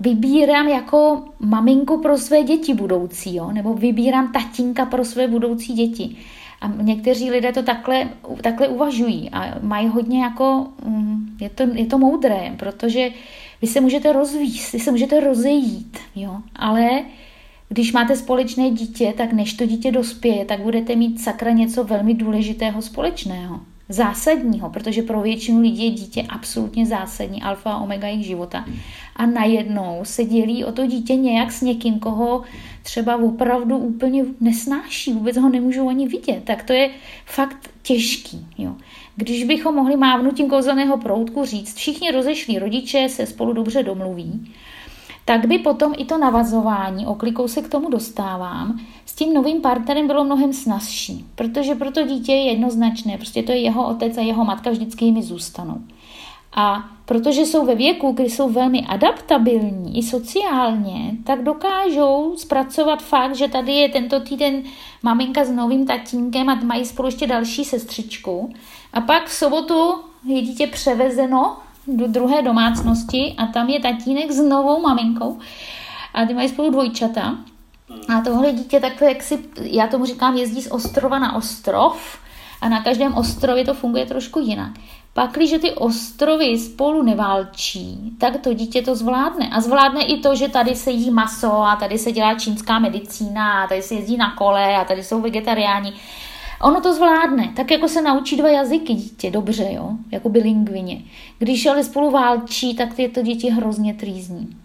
vybírám 0.00 0.68
jako 0.68 1.24
maminku 1.40 2.00
pro 2.02 2.18
své 2.18 2.42
děti 2.42 2.74
budoucí, 2.74 3.34
jo? 3.34 3.52
nebo 3.52 3.74
vybírám 3.74 4.32
tatínka 4.32 4.86
pro 4.86 5.04
své 5.04 5.28
budoucí 5.28 5.72
děti. 5.72 6.16
A 6.60 6.68
někteří 6.82 7.30
lidé 7.30 7.52
to 7.52 7.62
takhle, 7.62 8.08
takhle 8.42 8.68
uvažují 8.68 9.30
a 9.30 9.54
mají 9.62 9.88
hodně 9.88 10.22
jako, 10.22 10.66
mm, 10.84 11.36
je 11.40 11.50
to, 11.50 11.62
je 11.72 11.86
to 11.86 11.98
moudré, 11.98 12.54
protože 12.58 13.10
vy 13.62 13.68
se 13.68 13.80
můžete 13.80 14.12
rozvíjet, 14.12 14.72
vy 14.72 14.80
se 14.80 14.90
můžete 14.90 15.20
rozejít, 15.20 15.98
jo? 16.16 16.36
ale 16.56 17.02
když 17.68 17.92
máte 17.92 18.16
společné 18.16 18.70
dítě, 18.70 19.14
tak 19.16 19.32
než 19.32 19.54
to 19.54 19.66
dítě 19.66 19.92
dospěje, 19.92 20.44
tak 20.44 20.60
budete 20.60 20.96
mít 20.96 21.20
sakra 21.20 21.50
něco 21.50 21.84
velmi 21.84 22.14
důležitého 22.14 22.82
společného 22.82 23.60
zásadního, 23.88 24.70
protože 24.70 25.02
pro 25.02 25.20
většinu 25.20 25.60
lidí 25.60 25.84
je 25.84 25.90
dítě 25.90 26.22
absolutně 26.28 26.86
zásadní, 26.86 27.42
alfa 27.42 27.72
a 27.72 27.80
omega 27.80 28.08
jejich 28.08 28.26
života. 28.26 28.64
A 29.16 29.26
najednou 29.26 30.00
se 30.02 30.24
dělí 30.24 30.64
o 30.64 30.72
to 30.72 30.86
dítě 30.86 31.14
nějak 31.16 31.52
s 31.52 31.60
někým, 31.60 31.98
koho 31.98 32.42
třeba 32.82 33.16
opravdu 33.16 33.76
úplně 33.76 34.24
nesnáší, 34.40 35.12
vůbec 35.12 35.36
ho 35.36 35.48
nemůžou 35.48 35.88
ani 35.88 36.08
vidět. 36.08 36.44
Tak 36.44 36.62
to 36.62 36.72
je 36.72 36.90
fakt 37.26 37.70
těžký. 37.82 38.46
Jo. 38.58 38.74
Když 39.18 39.44
bychom 39.44 39.74
mohli 39.74 39.96
mávnutím 39.96 40.48
kouzelného 40.48 40.98
proutku 40.98 41.44
říct, 41.44 41.74
všichni 41.74 42.10
rozešlí 42.10 42.58
rodiče 42.58 43.08
se 43.08 43.26
spolu 43.26 43.52
dobře 43.52 43.82
domluví, 43.82 44.52
tak 45.24 45.46
by 45.46 45.58
potom 45.58 45.94
i 45.96 46.04
to 46.04 46.18
navazování, 46.18 47.06
oklikou 47.06 47.48
se 47.48 47.62
k 47.62 47.68
tomu 47.68 47.90
dostávám, 47.90 48.80
s 49.06 49.14
tím 49.14 49.34
novým 49.34 49.60
partnerem 49.60 50.06
bylo 50.06 50.24
mnohem 50.24 50.52
snazší, 50.52 51.24
protože 51.34 51.74
pro 51.74 51.90
to 51.90 52.06
dítě 52.06 52.32
je 52.32 52.50
jednoznačné, 52.50 53.16
prostě 53.16 53.42
to 53.42 53.52
je 53.52 53.58
jeho 53.58 53.88
otec 53.88 54.18
a 54.18 54.20
jeho 54.20 54.44
matka 54.44 54.70
vždycky 54.70 55.04
jimi 55.04 55.22
zůstanou. 55.22 55.80
A 56.52 56.84
protože 57.04 57.40
jsou 57.40 57.66
ve 57.66 57.74
věku, 57.74 58.12
kdy 58.12 58.30
jsou 58.30 58.48
velmi 58.48 58.86
adaptabilní 58.86 59.98
i 59.98 60.02
sociálně, 60.02 61.12
tak 61.24 61.44
dokážou 61.44 62.34
zpracovat 62.36 63.02
fakt, 63.02 63.36
že 63.36 63.48
tady 63.48 63.72
je 63.72 63.88
tento 63.88 64.20
týden 64.20 64.62
maminka 65.02 65.44
s 65.44 65.50
novým 65.50 65.86
tatínkem 65.86 66.48
a 66.48 66.54
mají 66.54 66.84
spolu 66.84 67.08
ještě 67.08 67.26
další 67.26 67.64
sestřičku. 67.64 68.54
A 68.92 69.00
pak 69.00 69.26
v 69.26 69.32
sobotu 69.32 69.94
je 70.24 70.42
dítě 70.42 70.66
převezeno 70.66 71.56
do 71.86 72.06
druhé 72.06 72.42
domácnosti 72.42 73.34
a 73.38 73.46
tam 73.46 73.68
je 73.68 73.80
tatínek 73.80 74.32
s 74.32 74.40
novou 74.40 74.80
maminkou 74.80 75.38
a 76.14 76.24
ty 76.24 76.34
mají 76.34 76.48
spolu 76.48 76.70
dvojčata. 76.70 77.38
A 78.08 78.20
tohle 78.20 78.52
dítě 78.52 78.80
takhle, 78.80 79.08
jak 79.08 79.22
si, 79.22 79.38
já 79.60 79.86
tomu 79.86 80.04
říkám, 80.04 80.36
jezdí 80.36 80.62
z 80.62 80.70
ostrova 80.70 81.18
na 81.18 81.36
ostrov 81.36 82.18
a 82.60 82.68
na 82.68 82.82
každém 82.82 83.14
ostrově 83.14 83.64
to 83.64 83.74
funguje 83.74 84.06
trošku 84.06 84.40
jinak. 84.40 84.72
Pak, 85.18 85.32
když 85.32 85.50
ty 85.50 85.72
ostrovy 85.72 86.58
spolu 86.58 87.02
neválčí, 87.02 87.98
tak 88.18 88.40
to 88.40 88.54
dítě 88.54 88.82
to 88.82 88.94
zvládne. 88.94 89.48
A 89.52 89.60
zvládne 89.60 90.02
i 90.04 90.18
to, 90.18 90.34
že 90.34 90.48
tady 90.48 90.74
se 90.74 90.90
jí 90.90 91.10
maso 91.10 91.52
a 91.52 91.76
tady 91.76 91.98
se 91.98 92.12
dělá 92.12 92.34
čínská 92.34 92.78
medicína 92.78 93.62
a 93.62 93.66
tady 93.66 93.82
se 93.82 93.94
jezdí 93.94 94.16
na 94.16 94.34
kole 94.34 94.76
a 94.76 94.84
tady 94.84 95.04
jsou 95.04 95.20
vegetariáni. 95.20 95.92
Ono 96.62 96.80
to 96.80 96.94
zvládne, 96.94 97.52
tak 97.56 97.70
jako 97.70 97.88
se 97.88 98.02
naučí 98.02 98.36
dva 98.36 98.48
jazyky 98.48 98.94
dítě, 98.94 99.30
dobře, 99.30 99.68
jo, 99.72 99.90
jako 100.10 100.28
bilingvině. 100.28 101.02
Když 101.38 101.66
ale 101.66 101.84
spolu 101.84 102.10
válčí, 102.10 102.74
tak 102.74 102.94
ty 102.94 103.08
to 103.08 103.22
děti 103.22 103.50
hrozně 103.50 103.94
trýzní. 103.94 104.56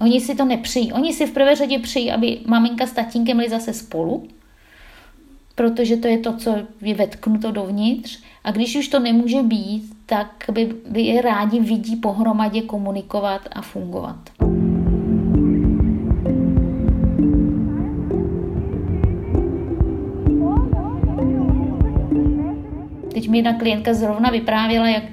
Oni 0.00 0.20
si 0.20 0.34
to 0.34 0.44
nepřijí. 0.44 0.92
Oni 0.92 1.12
si 1.12 1.26
v 1.26 1.32
prvé 1.32 1.56
řadě 1.56 1.78
přijí, 1.78 2.12
aby 2.12 2.38
maminka 2.46 2.86
s 2.86 2.92
tatínkem 2.92 3.36
byli 3.36 3.48
zase 3.48 3.72
spolu, 3.72 4.28
protože 5.60 5.96
to 5.96 6.08
je 6.08 6.18
to, 6.18 6.36
co 6.36 6.56
je 6.80 6.94
vetknuto 6.94 7.50
dovnitř. 7.50 8.18
A 8.44 8.50
když 8.50 8.76
už 8.76 8.88
to 8.88 8.98
nemůže 8.98 9.42
být, 9.42 9.92
tak 10.06 10.44
by, 10.52 10.74
by 10.90 11.00
je 11.02 11.22
rádi 11.22 11.60
vidí 11.60 11.96
pohromadě 11.96 12.62
komunikovat 12.62 13.40
a 13.52 13.62
fungovat. 13.62 14.16
Teď 23.12 23.28
mi 23.28 23.38
jedna 23.38 23.58
klientka 23.58 23.94
zrovna 23.94 24.30
vyprávěla, 24.30 24.88
jak 24.88 25.04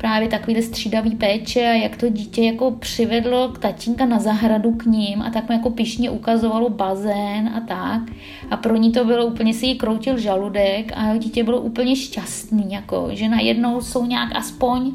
právě 0.00 0.28
takovýhle 0.28 0.62
střídavý 0.62 1.10
péče 1.10 1.60
a 1.60 1.72
jak 1.72 1.96
to 1.96 2.08
dítě 2.08 2.42
jako 2.42 2.70
přivedlo 2.70 3.48
k 3.48 3.58
tatínka 3.58 4.06
na 4.06 4.18
zahradu 4.18 4.72
k 4.72 4.84
ním 4.84 5.22
a 5.22 5.30
tak 5.30 5.48
mu 5.48 5.54
jako 5.54 5.70
pišně 5.70 6.10
ukazovalo 6.10 6.70
bazén 6.70 7.48
a 7.56 7.60
tak. 7.60 8.02
A 8.50 8.56
pro 8.56 8.76
ní 8.76 8.92
to 8.92 9.04
bylo 9.04 9.26
úplně, 9.26 9.54
si 9.54 9.66
jí 9.66 9.78
kroutil 9.78 10.18
žaludek 10.18 10.92
a 10.96 11.16
dítě 11.16 11.44
bylo 11.44 11.60
úplně 11.60 11.96
šťastný, 11.96 12.72
jako, 12.72 13.08
že 13.10 13.28
najednou 13.28 13.80
jsou 13.80 14.06
nějak 14.06 14.36
aspoň 14.36 14.92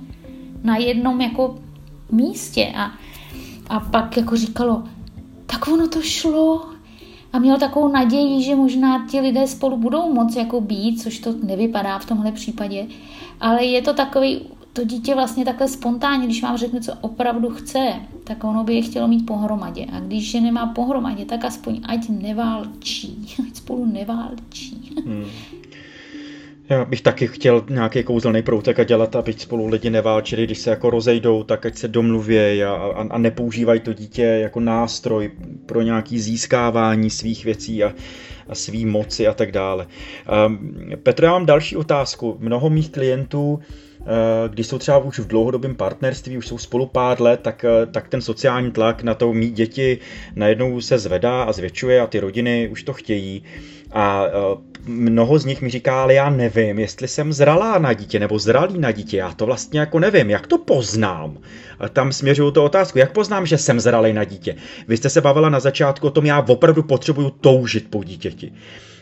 na 0.64 0.78
jednom 0.78 1.22
jako 1.22 1.58
místě. 2.12 2.74
A, 2.76 2.92
a 3.70 3.80
pak 3.80 4.18
jako 4.18 4.36
říkalo, 4.36 4.84
tak 5.46 5.68
ono 5.68 5.88
to 5.88 6.02
šlo, 6.02 6.76
a 7.34 7.40
měl 7.40 7.58
takovou 7.58 7.88
naději, 7.88 8.44
že 8.44 8.56
možná 8.56 9.08
ti 9.12 9.20
lidé 9.20 9.48
spolu 9.48 9.78
budou 9.78 10.14
moc 10.14 10.36
jako 10.36 10.62
být, 10.62 11.02
což 11.02 11.20
to 11.20 11.34
nevypadá 11.44 12.00
v 12.00 12.06
tomhle 12.06 12.32
případě, 12.32 12.88
ale 13.40 13.66
je 13.66 13.82
to 13.82 13.94
takový, 13.94 14.42
to 14.76 14.84
dítě 14.84 15.16
vlastně 15.16 15.46
takhle 15.46 15.68
spontánně, 15.68 16.26
když 16.26 16.44
vám 16.44 16.58
řekne, 16.58 16.82
co 16.82 16.94
opravdu 17.02 17.50
chce, 17.50 17.94
tak 18.24 18.44
ono 18.44 18.64
by 18.64 18.76
je 18.76 18.82
chtělo 18.82 19.08
mít 19.08 19.26
pohromadě. 19.26 19.86
A 19.92 20.00
když 20.00 20.34
je 20.34 20.42
nemá 20.42 20.66
pohromadě, 20.66 21.26
tak 21.26 21.46
aspoň 21.46 21.82
ať 21.84 22.10
neválčí, 22.10 23.36
ať 23.48 23.56
spolu 23.56 23.86
neválčí. 23.86 24.92
Hmm. 25.06 25.26
Já 26.70 26.86
bych 26.86 27.02
taky 27.02 27.28
chtěl 27.28 27.66
nějaký 27.70 28.04
kouzelný 28.04 28.42
proutek 28.42 28.80
a 28.80 28.84
dělat, 28.84 29.16
aby 29.16 29.34
spolu 29.34 29.68
lidi 29.68 29.90
neválčili, 29.90 30.44
když 30.44 30.58
se 30.58 30.70
jako 30.70 30.90
rozejdou, 30.90 31.44
tak 31.44 31.66
ať 31.66 31.78
se 31.78 31.88
domluvějí 31.88 32.64
a, 32.64 32.74
a, 32.74 33.08
a 33.10 33.18
nepoužívají 33.18 33.80
to 33.80 33.94
dítě 33.94 34.22
jako 34.24 34.60
nástroj 34.60 35.32
pro 35.66 35.82
nějaký 35.82 36.20
získávání 36.20 37.10
svých 37.10 37.46
věcí 37.46 37.84
a, 37.84 37.94
a 38.50 38.56
svý 38.56 38.86
moci 38.86 39.28
a 39.28 39.34
tak 39.34 39.52
dále. 39.52 39.88
Um, 40.48 40.74
Petr, 41.04 41.24
já 41.24 41.32
mám 41.32 41.46
další 41.46 41.78
otázku. 41.78 42.38
Mnoho 42.40 42.70
mých 42.70 42.90
klientů 42.90 43.60
když 44.48 44.68
jsou 44.68 44.78
třeba 44.78 44.98
už 44.98 45.20
v 45.20 45.28
dlouhodobém 45.28 45.76
partnerství, 45.76 46.38
už 46.38 46.48
jsou 46.48 46.58
spolu 46.58 46.86
pár 46.86 47.22
let, 47.22 47.40
tak, 47.44 47.66
eh, 47.66 47.86
tak 47.86 48.08
ten 48.08 48.22
sociální 48.22 48.72
tlak 48.72 49.04
na 49.04 49.14
to 49.14 49.34
mít 49.34 49.54
děti 49.54 50.00
najednou 50.36 50.82
se 50.82 50.98
zvedá 50.98 51.44
a 51.44 51.52
zvětšuje 51.52 52.02
a 52.02 52.08
ty 52.08 52.20
rodiny 52.20 52.70
už 52.72 52.84
to 52.84 52.94
chtějí. 52.94 53.44
A 53.92 54.26
mnoho 54.86 55.40
z 55.40 55.46
nich 55.46 55.62
mi 55.62 55.70
říká, 55.70 56.04
ale 56.04 56.14
já 56.14 56.30
nevím, 56.30 56.80
jestli 56.80 57.08
jsem 57.08 57.34
zralá 57.34 57.80
na 57.80 57.94
dítě 57.94 58.20
nebo 58.20 58.40
zralý 58.40 58.80
na 58.80 58.92
dítě, 58.92 59.18
já 59.18 59.34
to 59.34 59.46
vlastně 59.46 59.80
jako 59.80 60.00
nevím, 60.00 60.30
jak 60.30 60.48
to 60.48 60.58
poznám. 60.58 61.38
Tam 61.94 62.12
směřuju 62.12 62.52
to 62.52 62.64
otázku, 62.64 63.00
jak 63.00 63.12
poznám, 63.12 63.46
že 63.46 63.58
jsem 63.58 63.80
zralý 63.80 64.14
na 64.14 64.24
dítě. 64.24 64.56
Vy 64.88 64.98
jste 64.98 65.10
se 65.10 65.22
bavila 65.22 65.50
na 65.50 65.60
začátku 65.60 66.08
o 66.08 66.12
tom, 66.12 66.26
já 66.26 66.46
opravdu 66.48 66.84
potřebuju 66.84 67.30
toužit 67.30 67.90
po 67.90 68.04
dítěti 68.04 68.54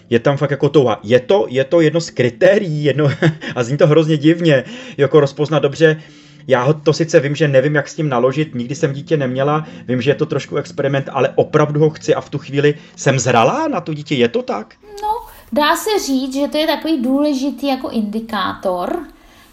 je 0.10 0.20
tam 0.20 0.38
fakt 0.38 0.52
jako 0.52 0.70
touha. 0.70 1.00
Je 1.04 1.20
to, 1.20 1.46
je 1.50 1.64
to 1.64 1.82
jedno 1.82 2.02
z 2.02 2.10
kritérií, 2.10 2.84
jedno, 2.84 3.08
a 3.56 3.64
zní 3.64 3.78
to 3.78 3.88
hrozně 3.88 4.18
divně, 4.18 4.64
jako 4.98 5.20
rozpoznat 5.20 5.62
dobře, 5.62 6.02
já 6.48 6.74
to 6.74 6.94
sice 6.94 7.20
vím, 7.20 7.36
že 7.36 7.48
nevím, 7.48 7.76
jak 7.76 7.88
s 7.88 7.96
tím 7.96 8.10
naložit, 8.10 8.56
nikdy 8.56 8.76
jsem 8.76 8.94
dítě 8.94 9.18
neměla, 9.18 9.66
vím, 9.88 10.02
že 10.02 10.12
je 10.12 10.16
to 10.16 10.26
trošku 10.26 10.56
experiment, 10.56 11.10
ale 11.12 11.30
opravdu 11.36 11.80
ho 11.80 11.90
chci 11.90 12.16
a 12.16 12.22
v 12.22 12.30
tu 12.30 12.38
chvíli 12.38 12.76
jsem 12.96 13.20
zralá 13.20 13.68
na 13.68 13.82
to 13.82 13.94
dítě, 13.94 14.16
je 14.16 14.28
to 14.28 14.44
tak? 14.44 14.76
No, 15.02 15.10
dá 15.52 15.76
se 15.76 15.90
říct, 16.06 16.34
že 16.34 16.48
to 16.48 16.58
je 16.58 16.68
takový 16.68 17.02
důležitý 17.02 17.68
jako 17.68 17.90
indikátor, 17.90 19.00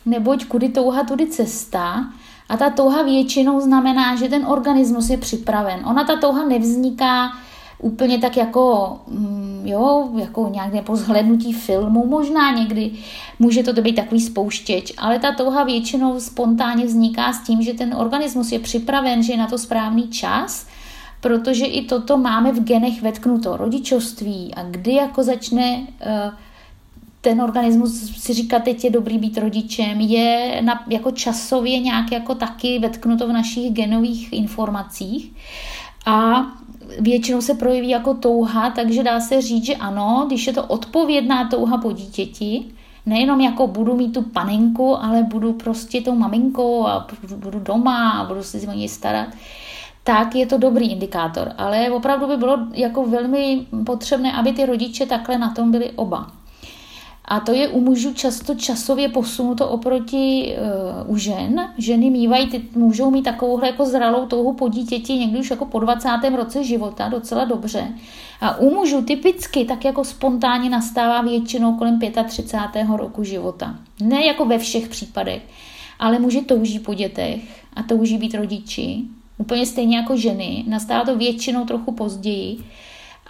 neboť 0.06 0.44
kudy 0.44 0.68
touha, 0.68 1.04
tudy 1.04 1.26
cesta. 1.26 2.04
A 2.48 2.56
ta 2.56 2.70
touha 2.70 3.02
většinou 3.02 3.60
znamená, 3.60 4.16
že 4.16 4.28
ten 4.28 4.46
organismus 4.46 5.10
je 5.10 5.16
připraven. 5.16 5.80
Ona 5.86 6.04
ta 6.04 6.16
touha 6.16 6.44
nevzniká 6.48 7.32
úplně 7.80 8.18
tak 8.18 8.36
jako, 8.36 8.96
mm, 9.08 9.62
jo, 9.64 10.10
jako 10.18 10.50
nějak 10.52 10.72
zhlednutí 10.92 11.52
filmu, 11.52 12.06
možná 12.06 12.50
někdy 12.50 12.90
může 13.38 13.62
to 13.62 13.82
být 13.82 13.96
takový 13.96 14.20
spouštěč, 14.20 14.92
ale 14.98 15.18
ta 15.18 15.32
touha 15.32 15.64
většinou 15.64 16.20
spontánně 16.20 16.86
vzniká 16.86 17.32
s 17.32 17.40
tím, 17.40 17.62
že 17.62 17.74
ten 17.74 17.94
organismus 17.94 18.52
je 18.52 18.58
připraven, 18.58 19.22
že 19.22 19.32
je 19.32 19.38
na 19.38 19.46
to 19.46 19.58
správný 19.58 20.08
čas, 20.08 20.66
protože 21.20 21.66
i 21.66 21.84
toto 21.84 22.18
máme 22.18 22.52
v 22.52 22.64
genech 22.64 23.02
vetknuto, 23.02 23.56
rodičovství 23.56 24.54
a 24.54 24.62
kdy 24.62 24.94
jako 24.94 25.22
začne 25.22 25.76
uh, 25.80 26.34
ten 27.20 27.42
organismus 27.42 28.22
si 28.22 28.34
říká, 28.34 28.58
teď 28.58 28.84
je 28.84 28.90
dobrý 28.90 29.18
být 29.18 29.38
rodičem, 29.38 30.00
je 30.00 30.60
na, 30.64 30.84
jako 30.88 31.10
časově 31.10 31.78
nějak 31.78 32.12
jako 32.12 32.34
taky 32.34 32.78
vetknuto 32.78 33.28
v 33.28 33.32
našich 33.32 33.72
genových 33.72 34.32
informacích. 34.32 35.32
A 36.06 36.46
většinou 36.98 37.40
se 37.40 37.54
projeví 37.54 37.88
jako 37.88 38.14
touha, 38.14 38.70
takže 38.70 39.02
dá 39.02 39.20
se 39.20 39.42
říct, 39.42 39.64
že 39.64 39.76
ano, 39.76 40.24
když 40.26 40.46
je 40.46 40.52
to 40.52 40.64
odpovědná 40.64 41.48
touha 41.48 41.78
po 41.78 41.92
dítěti, 41.92 42.64
nejenom 43.06 43.40
jako 43.40 43.66
budu 43.66 43.96
mít 43.96 44.12
tu 44.12 44.22
panenku, 44.22 45.02
ale 45.02 45.22
budu 45.22 45.52
prostě 45.52 46.00
tou 46.00 46.14
maminkou 46.14 46.86
a 46.86 47.06
budu 47.36 47.58
doma 47.58 48.10
a 48.10 48.24
budu 48.24 48.42
se 48.42 48.58
o 48.58 48.72
něj 48.72 48.88
starat, 48.88 49.28
tak 50.04 50.34
je 50.34 50.46
to 50.46 50.58
dobrý 50.58 50.90
indikátor. 50.90 51.52
Ale 51.58 51.90
opravdu 51.90 52.26
by 52.26 52.36
bylo 52.36 52.58
jako 52.72 53.06
velmi 53.06 53.66
potřebné, 53.86 54.32
aby 54.32 54.52
ty 54.52 54.66
rodiče 54.66 55.06
takhle 55.06 55.38
na 55.38 55.50
tom 55.50 55.70
byli 55.70 55.90
oba. 55.90 56.39
A 57.30 57.40
to 57.40 57.52
je 57.52 57.68
u 57.68 57.80
mužů 57.80 58.14
často 58.14 58.54
časově 58.54 59.08
posunuto 59.08 59.68
oproti 59.68 60.56
uh, 61.04 61.14
u 61.14 61.16
žen. 61.16 61.72
Ženy 61.78 62.10
mývají, 62.10 62.46
ty, 62.46 62.62
můžou 62.74 63.10
mít 63.10 63.22
takovouhle 63.22 63.66
jako 63.66 63.86
zralou 63.86 64.26
touhu 64.26 64.52
po 64.52 64.68
dítěti 64.68 65.12
někdy 65.12 65.38
už 65.38 65.50
jako 65.50 65.66
po 65.66 65.78
20. 65.78 66.08
roce 66.36 66.64
života, 66.64 67.08
docela 67.08 67.44
dobře. 67.44 67.88
A 68.40 68.58
u 68.58 68.74
mužů 68.74 69.02
typicky 69.02 69.64
tak 69.64 69.84
jako 69.84 70.04
spontánně 70.04 70.70
nastává 70.70 71.22
většinou 71.22 71.74
kolem 71.76 71.98
35. 72.26 72.86
roku 72.96 73.24
života. 73.24 73.78
Ne 74.02 74.26
jako 74.26 74.44
ve 74.44 74.58
všech 74.58 74.88
případech, 74.88 75.42
ale 75.98 76.18
muži 76.18 76.40
touží 76.40 76.78
po 76.78 76.94
dětech 76.94 77.64
a 77.76 77.82
touží 77.82 78.18
být 78.18 78.34
rodiči. 78.34 79.02
Úplně 79.38 79.66
stejně 79.66 79.96
jako 79.96 80.16
ženy. 80.16 80.64
Nastává 80.68 81.04
to 81.04 81.16
většinou 81.16 81.64
trochu 81.64 81.92
později. 81.92 82.58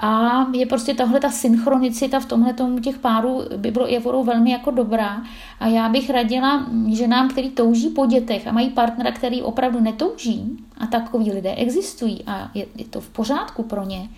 A 0.02 0.46
je 0.52 0.66
prostě 0.66 0.94
tahle 0.94 1.20
ta 1.20 1.30
synchronicita 1.30 2.20
v 2.20 2.26
tomhle 2.26 2.54
těch 2.82 2.98
párů 2.98 3.42
by 3.56 3.70
bylo 3.70 3.86
je 3.86 4.00
velmi 4.00 4.50
jako 4.50 4.70
dobrá. 4.70 5.22
A 5.60 5.66
já 5.66 5.88
bych 5.88 6.10
radila 6.10 6.66
ženám, 6.92 7.28
který 7.28 7.50
touží 7.50 7.88
po 7.88 8.06
dětech 8.06 8.46
a 8.46 8.52
mají 8.52 8.70
partnera, 8.70 9.12
který 9.12 9.42
opravdu 9.42 9.80
netouží, 9.80 10.56
a 10.78 10.86
takový 10.86 11.32
lidé 11.32 11.54
existují 11.54 12.22
a 12.26 12.50
je, 12.54 12.66
je 12.76 12.84
to 12.84 13.00
v 13.00 13.08
pořádku 13.08 13.62
pro 13.62 13.84
ně, 13.84 14.08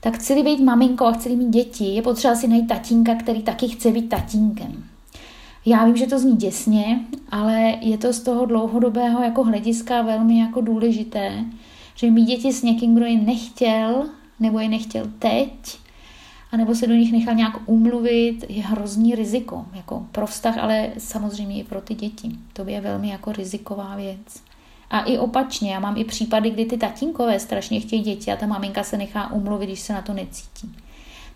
tak 0.00 0.14
chci 0.14 0.42
být 0.42 0.60
maminkou 0.60 1.04
a 1.04 1.12
chci 1.12 1.36
mít 1.36 1.48
děti, 1.48 1.84
je 1.84 2.02
potřeba 2.02 2.34
si 2.34 2.48
najít 2.48 2.68
tatínka, 2.68 3.14
který 3.14 3.42
taky 3.42 3.68
chce 3.68 3.90
být 3.90 4.08
tatínkem. 4.08 4.84
Já 5.66 5.84
vím, 5.84 5.96
že 5.96 6.06
to 6.06 6.18
zní 6.18 6.36
děsně, 6.36 7.00
ale 7.30 7.74
je 7.80 7.98
to 7.98 8.12
z 8.12 8.20
toho 8.20 8.46
dlouhodobého 8.46 9.22
jako 9.22 9.44
hlediska 9.44 10.02
velmi 10.02 10.38
jako 10.38 10.60
důležité, 10.60 11.44
že 11.94 12.10
mít 12.10 12.24
děti 12.24 12.52
s 12.52 12.62
někým, 12.62 12.94
kdo 12.94 13.04
je 13.04 13.18
nechtěl, 13.18 14.04
nebo 14.40 14.58
je 14.58 14.68
nechtěl 14.68 15.06
teď, 15.18 15.78
anebo 16.52 16.74
se 16.74 16.86
do 16.86 16.94
nich 16.94 17.12
nechal 17.12 17.34
nějak 17.34 17.56
umluvit, 17.66 18.44
je 18.48 18.62
hrozný 18.62 19.14
riziko. 19.14 19.66
Jako 19.72 20.06
pro 20.12 20.26
vztah, 20.26 20.58
ale 20.58 20.90
samozřejmě 20.98 21.58
i 21.58 21.64
pro 21.64 21.80
ty 21.80 21.94
děti. 21.94 22.30
To 22.52 22.68
je 22.68 22.80
velmi 22.80 23.08
jako 23.08 23.32
riziková 23.32 23.96
věc. 23.96 24.42
A 24.90 25.00
i 25.00 25.18
opačně, 25.18 25.72
já 25.72 25.80
mám 25.80 25.96
i 25.96 26.04
případy, 26.04 26.50
kdy 26.50 26.64
ty 26.64 26.76
tatínkové 26.76 27.40
strašně 27.40 27.80
chtějí 27.80 28.02
děti 28.02 28.32
a 28.32 28.36
ta 28.36 28.46
maminka 28.46 28.82
se 28.82 28.96
nechá 28.96 29.32
umluvit, 29.32 29.66
když 29.66 29.80
se 29.80 29.92
na 29.92 30.02
to 30.02 30.12
necítí. 30.12 30.74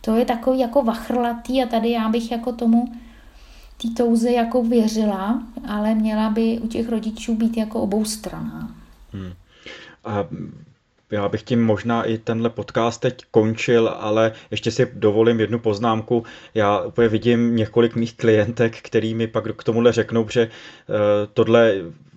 To 0.01 0.17
je 0.17 0.25
takový 0.25 0.59
jako 0.59 0.83
vachrlatý 0.83 1.63
a 1.63 1.67
tady 1.67 1.91
já 1.91 2.09
bych 2.09 2.31
jako 2.31 2.53
tomu 2.53 2.93
té 3.83 3.89
touze 3.97 4.31
jako 4.31 4.63
věřila, 4.63 5.43
ale 5.69 5.95
měla 5.95 6.31
by 6.31 6.59
u 6.59 6.69
těch 6.69 6.89
rodičů 6.89 7.35
být 7.35 7.57
jako 7.57 7.81
oboustraná. 7.81 8.75
Hmm. 9.13 9.33
A 10.05 10.25
já 11.11 11.29
bych 11.29 11.43
tím 11.43 11.65
možná 11.65 12.05
i 12.05 12.19
tenhle 12.19 12.51
podcast 12.51 13.01
teď 13.01 13.25
končil, 13.31 13.89
ale 13.89 14.33
ještě 14.51 14.71
si 14.71 14.91
dovolím 14.93 15.41
jednu 15.41 15.59
poznámku. 15.59 16.25
Já 16.55 16.81
úplně 16.81 17.09
vidím 17.09 17.57
několik 17.57 17.95
mých 17.95 18.15
klientek, 18.15 18.77
který 18.83 19.15
mi 19.15 19.27
pak 19.27 19.57
k 19.57 19.65
tomuhle 19.65 19.93
řeknou, 19.93 20.29
že 20.29 20.43
eh, 20.43 20.49
tohle 21.35 21.75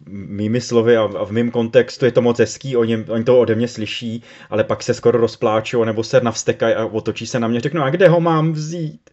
mými 0.10 0.62
slovy 0.62 0.98
a 0.98 1.06
v 1.06 1.32
mém 1.32 1.52
kontextu 1.52 2.06
je 2.06 2.12
to 2.12 2.22
moc 2.22 2.40
hezký, 2.40 2.78
oni, 2.78 3.06
oni 3.08 3.24
to 3.24 3.40
ode 3.40 3.56
mě 3.56 3.68
slyší, 3.68 4.24
ale 4.50 4.64
pak 4.64 4.84
se 4.84 4.94
skoro 4.94 5.20
rozpláčou 5.20 5.84
nebo 5.84 6.04
se 6.04 6.22
navstekají 6.22 6.76
a 6.76 6.86
otočí 6.86 7.28
se 7.28 7.40
na 7.40 7.48
mě, 7.48 7.60
řeknou, 7.60 7.82
a 7.82 7.90
kde 7.90 8.08
ho 8.08 8.20
mám 8.20 8.52
vzít, 8.52 9.10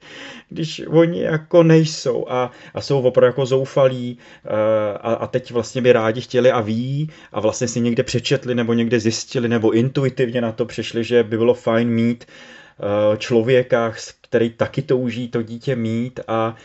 když 0.49 0.83
oni 0.89 1.23
jako 1.23 1.63
nejsou? 1.63 2.27
A, 2.29 2.51
a 2.75 2.81
jsou 2.81 3.01
opravdu 3.01 3.27
jako 3.27 3.47
zoufalí 3.47 4.19
eh, 4.45 4.49
a, 4.93 5.15
a 5.15 5.27
teď 5.27 5.51
vlastně 5.51 5.83
by 5.83 5.93
rádi 5.93 6.21
chtěli 6.21 6.51
a 6.51 6.61
ví 6.61 7.11
a 7.33 7.41
vlastně 7.41 7.69
si 7.69 7.81
někde 7.81 8.03
přečetli 8.03 8.55
nebo 8.55 8.73
někde 8.73 9.01
zjistili 9.01 9.49
nebo 9.49 9.71
intuitivně 9.71 10.41
na 10.41 10.53
to 10.53 10.65
přišli, 10.65 11.05
že 11.05 11.23
by 11.23 11.39
bylo 11.39 11.55
fajn 11.55 11.89
mít 11.89 12.25
eh, 12.25 13.17
člověka, 13.17 13.95
který 14.21 14.51
taky 14.51 14.83
touží 14.83 15.29
to 15.29 15.43
dítě 15.43 15.77
mít 15.77 16.21
a 16.29 16.57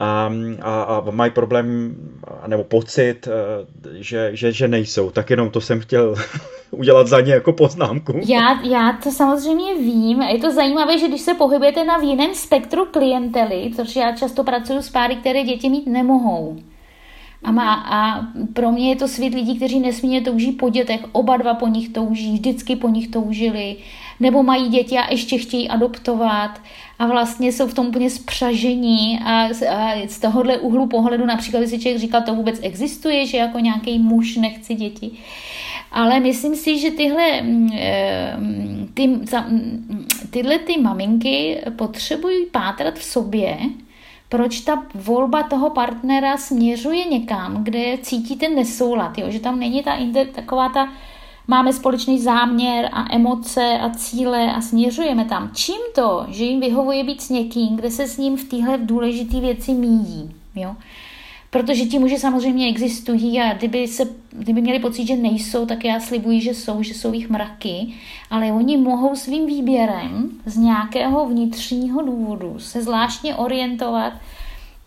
a, 0.00 0.30
a, 0.62 0.82
a 0.82 1.10
mají 1.10 1.30
problém 1.30 1.96
nebo 2.46 2.64
pocit, 2.64 3.28
eh, 3.28 3.66
že, 4.02 4.30
že, 4.32 4.52
že 4.52 4.68
nejsou. 4.68 5.10
Tak 5.10 5.30
jenom 5.30 5.50
to 5.50 5.60
jsem 5.60 5.80
chtěl 5.80 6.14
udělat 6.70 7.06
za 7.06 7.20
ně 7.20 7.32
jako 7.32 7.52
poznámku. 7.52 8.20
Já, 8.26 8.62
já 8.62 8.98
to 9.02 9.10
samozřejmě 9.10 9.74
vím. 9.74 10.22
Je 10.22 10.38
to 10.38 10.52
zajímavé, 10.52 10.98
že 10.98 11.08
když 11.08 11.20
se 11.20 11.34
pohybujete 11.34 11.84
na 11.84 11.98
v 11.98 12.02
jiném 12.02 12.34
spektru 12.34 12.86
klientely, 12.86 13.72
protože 13.76 14.00
já 14.00 14.16
často 14.16 14.44
pracuji 14.44 14.82
s 14.82 14.90
páry, 14.90 15.16
které 15.16 15.44
děti 15.44 15.70
mít 15.70 15.86
nemohou. 15.86 16.56
A, 17.42 17.52
má, 17.52 17.74
a 17.74 18.26
pro 18.52 18.72
mě 18.72 18.88
je 18.88 18.96
to 18.96 19.08
svět 19.08 19.34
lidí, 19.34 19.56
kteří 19.56 19.80
nesmírně 19.80 20.20
touží 20.20 20.52
po 20.52 20.70
dětech, 20.70 21.00
oba 21.12 21.36
dva 21.36 21.54
po 21.54 21.66
nich 21.66 21.88
touží, 21.88 22.32
vždycky 22.32 22.76
po 22.76 22.88
nich 22.88 23.08
toužili, 23.08 23.76
nebo 24.20 24.42
mají 24.42 24.68
děti 24.68 24.98
a 24.98 25.10
ještě 25.10 25.38
chtějí 25.38 25.68
adoptovat 25.68 26.60
a 26.98 27.06
vlastně 27.06 27.52
jsou 27.52 27.66
v 27.66 27.74
tom 27.74 27.86
úplně 27.86 28.10
spřažení 28.10 29.20
a, 29.24 29.48
a 29.68 30.06
z 30.08 30.18
tohohle 30.18 30.58
úhlu 30.58 30.86
pohledu 30.86 31.26
například 31.26 31.60
by 31.60 31.68
si 31.68 31.78
člověk 31.78 32.00
říkal, 32.00 32.22
to 32.22 32.34
vůbec 32.34 32.58
existuje, 32.62 33.26
že 33.26 33.36
jako 33.36 33.58
nějaký 33.58 33.98
muž 33.98 34.36
nechce 34.36 34.74
děti. 34.74 35.10
Ale 35.92 36.20
myslím 36.20 36.56
si, 36.56 36.78
že 36.78 36.90
tyhle, 36.90 37.42
mm, 37.42 37.70
eh, 37.74 38.36
ty, 38.94 39.06
mm, 39.06 40.06
tyhle 40.30 40.58
ty 40.58 40.80
maminky 40.80 41.60
potřebují 41.76 42.46
pátrat 42.46 42.94
v 42.98 43.04
sobě, 43.04 43.58
proč 44.28 44.60
ta 44.60 44.86
volba 44.94 45.42
toho 45.42 45.70
partnera 45.70 46.36
směřuje 46.36 47.04
někam, 47.04 47.64
kde 47.64 47.98
cítí 48.02 48.36
ten 48.36 48.54
nesoulad, 48.54 49.18
jo? 49.18 49.30
že 49.30 49.40
tam 49.40 49.58
není 49.58 49.82
ta 49.82 49.96
taková 50.34 50.68
ta 50.68 50.92
máme 51.48 51.72
společný 51.72 52.20
záměr 52.20 52.88
a 52.92 53.14
emoce 53.14 53.78
a 53.80 53.90
cíle 53.90 54.52
a 54.52 54.60
směřujeme 54.60 55.24
tam. 55.24 55.50
Čím 55.54 55.80
to, 55.94 56.26
že 56.28 56.44
jim 56.44 56.60
vyhovuje 56.60 57.04
být 57.04 57.20
s 57.20 57.30
někým, 57.30 57.76
kde 57.76 57.90
se 57.90 58.08
s 58.08 58.18
ním 58.18 58.36
v 58.36 58.44
téhle 58.44 58.78
důležité 58.78 59.40
věci 59.40 59.72
míjí. 59.72 60.30
Jo? 60.54 60.76
Protože 61.50 61.84
ti 61.84 61.98
muži 61.98 62.18
samozřejmě 62.18 62.68
existují 62.68 63.40
a 63.40 63.52
kdyby, 63.52 63.88
se, 63.88 64.04
kdyby 64.30 64.60
měli 64.60 64.78
pocit, 64.78 65.06
že 65.06 65.16
nejsou, 65.16 65.66
tak 65.66 65.84
já 65.84 66.00
slibuji, 66.00 66.40
že 66.40 66.54
jsou, 66.54 66.82
že 66.82 66.94
jsou 66.94 67.12
jich 67.12 67.30
mraky, 67.30 67.94
ale 68.30 68.52
oni 68.52 68.76
mohou 68.76 69.16
svým 69.16 69.46
výběrem 69.46 70.30
z 70.46 70.56
nějakého 70.56 71.28
vnitřního 71.28 72.02
důvodu 72.02 72.54
se 72.58 72.82
zvláštně 72.82 73.34
orientovat 73.34 74.12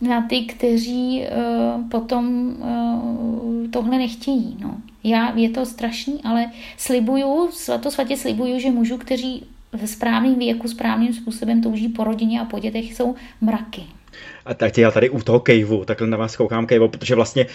na 0.01 0.21
ty, 0.27 0.41
kteří 0.41 1.21
uh, 1.21 1.89
potom 1.89 2.47
uh, 2.47 3.71
tohle 3.71 3.97
nechtějí. 3.97 4.57
No. 4.59 4.77
Já, 5.03 5.33
je 5.35 5.49
to 5.49 5.65
strašný, 5.65 6.21
ale 6.23 6.45
slibuju, 6.77 7.51
svato 7.51 7.91
svatě 7.91 8.17
slibuju, 8.17 8.59
že 8.59 8.71
mužů, 8.71 8.97
kteří 8.97 9.43
ve 9.73 9.87
správným 9.87 10.39
věku, 10.39 10.67
správným 10.67 11.13
způsobem 11.13 11.61
touží 11.61 11.87
po 11.87 12.03
rodině 12.03 12.41
a 12.41 12.45
po 12.45 12.59
dětech, 12.59 12.93
jsou 12.93 13.15
mraky. 13.41 13.83
A 14.45 14.53
tak 14.53 14.77
já 14.77 14.91
tady 14.91 15.09
u 15.09 15.21
toho 15.21 15.39
kejvu, 15.39 15.85
takhle 15.85 16.07
na 16.07 16.17
vás 16.17 16.35
koukám 16.35 16.65
kejvu, 16.65 16.87
protože 16.87 17.15
vlastně 17.15 17.45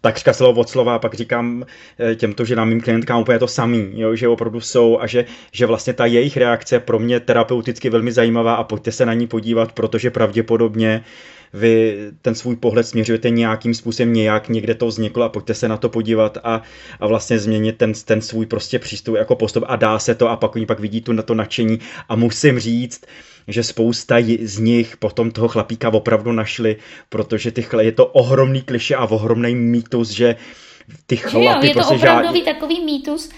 takřka 0.00 0.32
slovo 0.32 0.60
od 0.60 0.68
slova 0.68 0.98
pak 0.98 1.14
říkám 1.14 1.64
eh, 1.98 2.14
těmto 2.14 2.44
ženám, 2.44 2.68
mým 2.68 2.80
klientkám 2.80 3.20
úplně 3.20 3.38
to 3.38 3.48
samý, 3.48 3.90
jo, 3.94 4.14
že 4.16 4.28
opravdu 4.28 4.60
jsou 4.60 5.00
a 5.00 5.06
že, 5.06 5.24
že 5.52 5.66
vlastně 5.66 5.92
ta 5.92 6.06
jejich 6.06 6.36
reakce 6.36 6.80
pro 6.80 6.98
mě 6.98 7.20
terapeuticky 7.20 7.90
velmi 7.90 8.12
zajímavá 8.12 8.54
a 8.54 8.64
pojďte 8.64 8.92
se 8.92 9.06
na 9.06 9.14
ní 9.14 9.26
podívat, 9.26 9.72
protože 9.72 10.10
pravděpodobně 10.10 11.04
vy 11.52 11.96
ten 12.22 12.34
svůj 12.34 12.56
pohled 12.56 12.86
směřujete 12.86 13.30
nějakým 13.30 13.74
způsobem, 13.74 14.12
nějak 14.12 14.48
někde 14.48 14.74
to 14.74 14.86
vzniklo 14.86 15.24
a 15.24 15.28
pojďte 15.28 15.54
se 15.54 15.68
na 15.68 15.76
to 15.76 15.88
podívat 15.88 16.38
a, 16.44 16.62
a 17.00 17.06
vlastně 17.06 17.38
změnit 17.38 17.78
ten, 17.78 17.92
ten 18.04 18.20
svůj 18.20 18.46
prostě 18.46 18.78
přístup 18.78 19.16
jako 19.16 19.36
postup 19.36 19.64
a 19.66 19.76
dá 19.76 19.98
se 19.98 20.14
to 20.14 20.28
a 20.28 20.36
pak 20.36 20.56
oni 20.56 20.66
pak 20.66 20.80
vidí 20.80 21.00
tu 21.00 21.12
na 21.12 21.22
to 21.22 21.34
nadšení. 21.34 21.78
A 22.08 22.16
musím 22.16 22.58
říct, 22.58 23.04
že 23.48 23.62
spousta 23.62 24.16
z 24.42 24.58
nich 24.58 24.96
potom 24.96 25.30
toho 25.30 25.48
chlapíka 25.48 25.88
opravdu 25.88 26.32
našli, 26.32 26.76
protože 27.08 27.50
ty 27.50 27.62
chle, 27.62 27.84
je 27.84 27.92
to 27.92 28.06
ohromný 28.06 28.62
kliše 28.62 28.94
a 28.94 29.04
ohromný 29.04 29.54
mýtus, 29.54 30.10
že 30.10 30.36
ty 31.06 31.16
chlapy 31.16 31.66
jo, 31.66 31.68
je 31.68 31.74
to 31.74 31.78
prostě 31.78 31.94
opravdový 31.94 32.38
žádný... 32.38 32.42
takový 32.42 32.84
mýtus, 32.84 33.30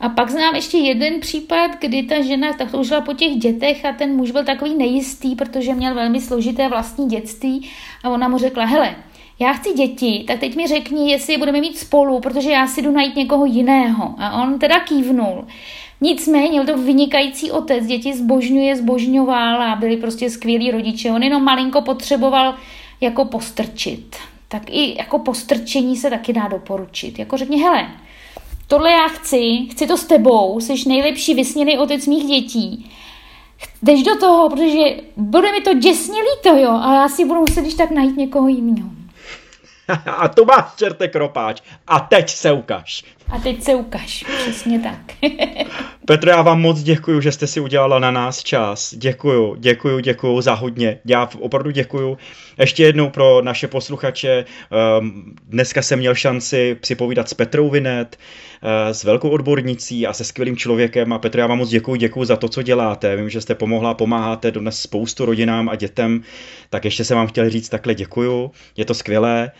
a 0.00 0.08
pak 0.08 0.30
znám 0.30 0.54
ještě 0.54 0.78
jeden 0.78 1.20
případ, 1.20 1.70
kdy 1.80 2.02
ta 2.02 2.22
žena 2.22 2.52
tak 2.52 2.70
toužila 2.70 3.00
po 3.00 3.12
těch 3.12 3.36
dětech 3.36 3.84
a 3.84 3.92
ten 3.92 4.16
muž 4.16 4.30
byl 4.30 4.44
takový 4.44 4.74
nejistý, 4.74 5.36
protože 5.36 5.74
měl 5.74 5.94
velmi 5.94 6.20
složité 6.20 6.68
vlastní 6.68 7.08
dětství 7.08 7.70
a 8.04 8.10
ona 8.10 8.28
mu 8.28 8.38
řekla, 8.38 8.64
hele, 8.64 8.96
já 9.40 9.52
chci 9.52 9.72
děti, 9.72 10.24
tak 10.26 10.40
teď 10.40 10.56
mi 10.56 10.66
řekni, 10.66 11.10
jestli 11.10 11.32
je 11.32 11.38
budeme 11.38 11.60
mít 11.60 11.78
spolu, 11.78 12.20
protože 12.20 12.50
já 12.50 12.66
si 12.66 12.82
jdu 12.82 12.90
najít 12.90 13.16
někoho 13.16 13.44
jiného. 13.44 14.14
A 14.18 14.42
on 14.42 14.58
teda 14.58 14.80
kývnul. 14.80 15.44
Nicméně 16.00 16.64
to 16.64 16.78
vynikající 16.78 17.50
otec, 17.50 17.86
děti 17.86 18.14
zbožňuje, 18.14 18.76
zbožňoval 18.76 19.62
a 19.62 19.76
byli 19.76 19.96
prostě 19.96 20.30
skvělí 20.30 20.70
rodiče. 20.70 21.10
On 21.10 21.22
jenom 21.22 21.44
malinko 21.44 21.82
potřeboval 21.82 22.54
jako 23.00 23.24
postrčit. 23.24 24.16
Tak 24.48 24.62
i 24.70 24.98
jako 24.98 25.18
postrčení 25.18 25.96
se 25.96 26.10
taky 26.10 26.32
dá 26.32 26.48
doporučit. 26.48 27.18
Jako 27.18 27.36
řekni, 27.36 27.62
hele, 27.62 27.88
tohle 28.68 28.90
já 28.90 29.08
chci, 29.08 29.66
chci 29.70 29.86
to 29.86 29.96
s 29.96 30.04
tebou, 30.04 30.60
jsi 30.60 30.88
nejlepší 30.88 31.34
vysněný 31.34 31.78
otec 31.78 32.06
mých 32.06 32.24
dětí. 32.24 32.90
Jdeš 33.82 34.02
do 34.02 34.18
toho, 34.18 34.50
protože 34.50 34.96
bude 35.16 35.52
mi 35.52 35.60
to 35.60 35.74
děsně 35.74 36.20
líto, 36.20 36.58
jo, 36.58 36.70
a 36.82 36.94
já 36.94 37.08
si 37.08 37.24
budu 37.24 37.40
muset 37.40 37.60
když 37.60 37.74
tak 37.74 37.90
najít 37.90 38.16
někoho 38.16 38.48
jiného. 38.48 38.88
A 40.16 40.28
to 40.28 40.44
máš, 40.44 40.74
čerte 40.76 41.08
kropáč. 41.08 41.60
A 41.86 42.00
teď 42.00 42.30
se 42.30 42.52
ukaž. 42.52 43.04
A 43.30 43.38
teď 43.38 43.62
se 43.62 43.74
ukaž, 43.74 44.24
přesně 44.38 44.80
tak. 44.80 45.30
Petro, 46.06 46.30
já 46.30 46.42
vám 46.42 46.60
moc 46.60 46.82
děkuji, 46.82 47.20
že 47.20 47.32
jste 47.32 47.46
si 47.46 47.60
udělala 47.60 47.98
na 47.98 48.10
nás 48.10 48.42
čas. 48.42 48.94
Děkuju, 48.94 49.54
děkuju, 49.58 49.98
děkuju 49.98 50.40
za 50.40 50.54
hodně. 50.54 50.98
Já 51.04 51.28
opravdu 51.40 51.70
děkuju. 51.70 52.18
Ještě 52.58 52.82
jednou 52.82 53.10
pro 53.10 53.42
naše 53.42 53.68
posluchače. 53.68 54.44
Ehm, 54.98 55.34
dneska 55.48 55.82
jsem 55.82 55.98
měl 55.98 56.14
šanci 56.14 56.76
připovídat 56.80 57.28
s 57.28 57.34
Petrou 57.34 57.70
Vinet, 57.70 58.16
eh, 58.62 58.94
s 58.94 59.04
velkou 59.04 59.28
odbornicí 59.28 60.06
a 60.06 60.12
se 60.12 60.24
skvělým 60.24 60.56
člověkem. 60.56 61.12
A 61.12 61.18
Petro, 61.18 61.40
já 61.40 61.46
vám 61.46 61.58
moc 61.58 61.68
děkuji, 61.68 61.96
děkuji 61.96 62.24
za 62.24 62.36
to, 62.36 62.48
co 62.48 62.62
děláte. 62.62 63.16
Vím, 63.16 63.30
že 63.30 63.40
jste 63.40 63.54
pomohla, 63.54 63.94
pomáháte 63.94 64.50
dnes 64.50 64.80
spoustu 64.80 65.24
rodinám 65.24 65.68
a 65.68 65.74
dětem. 65.74 66.22
Tak 66.70 66.84
ještě 66.84 67.04
jsem 67.04 67.16
vám 67.16 67.26
chtěl 67.26 67.50
říct 67.50 67.68
takhle 67.68 67.94
děkuju. 67.94 68.50
Je 68.76 68.84
to 68.84 68.94
skvělé. 68.94 69.50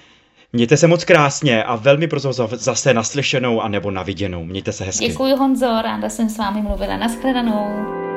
Mějte 0.53 0.77
se 0.77 0.87
moc 0.87 1.05
krásně 1.05 1.65
a 1.65 1.77
velmi 1.77 2.07
brzo 2.07 2.33
zase 2.53 2.95
naslyšenou 2.95 3.61
a 3.61 3.69
nebo 3.69 3.91
naviděnou. 3.91 4.45
Mějte 4.45 4.73
se 4.73 4.85
hezky. 4.85 5.09
Děkuji 5.09 5.33
Honzo, 5.35 5.83
ráda 5.83 6.09
jsem 6.09 6.29
s 6.29 6.39
vámi 6.39 6.63
mluvila. 6.63 6.97
Naschledanou. 6.97 8.08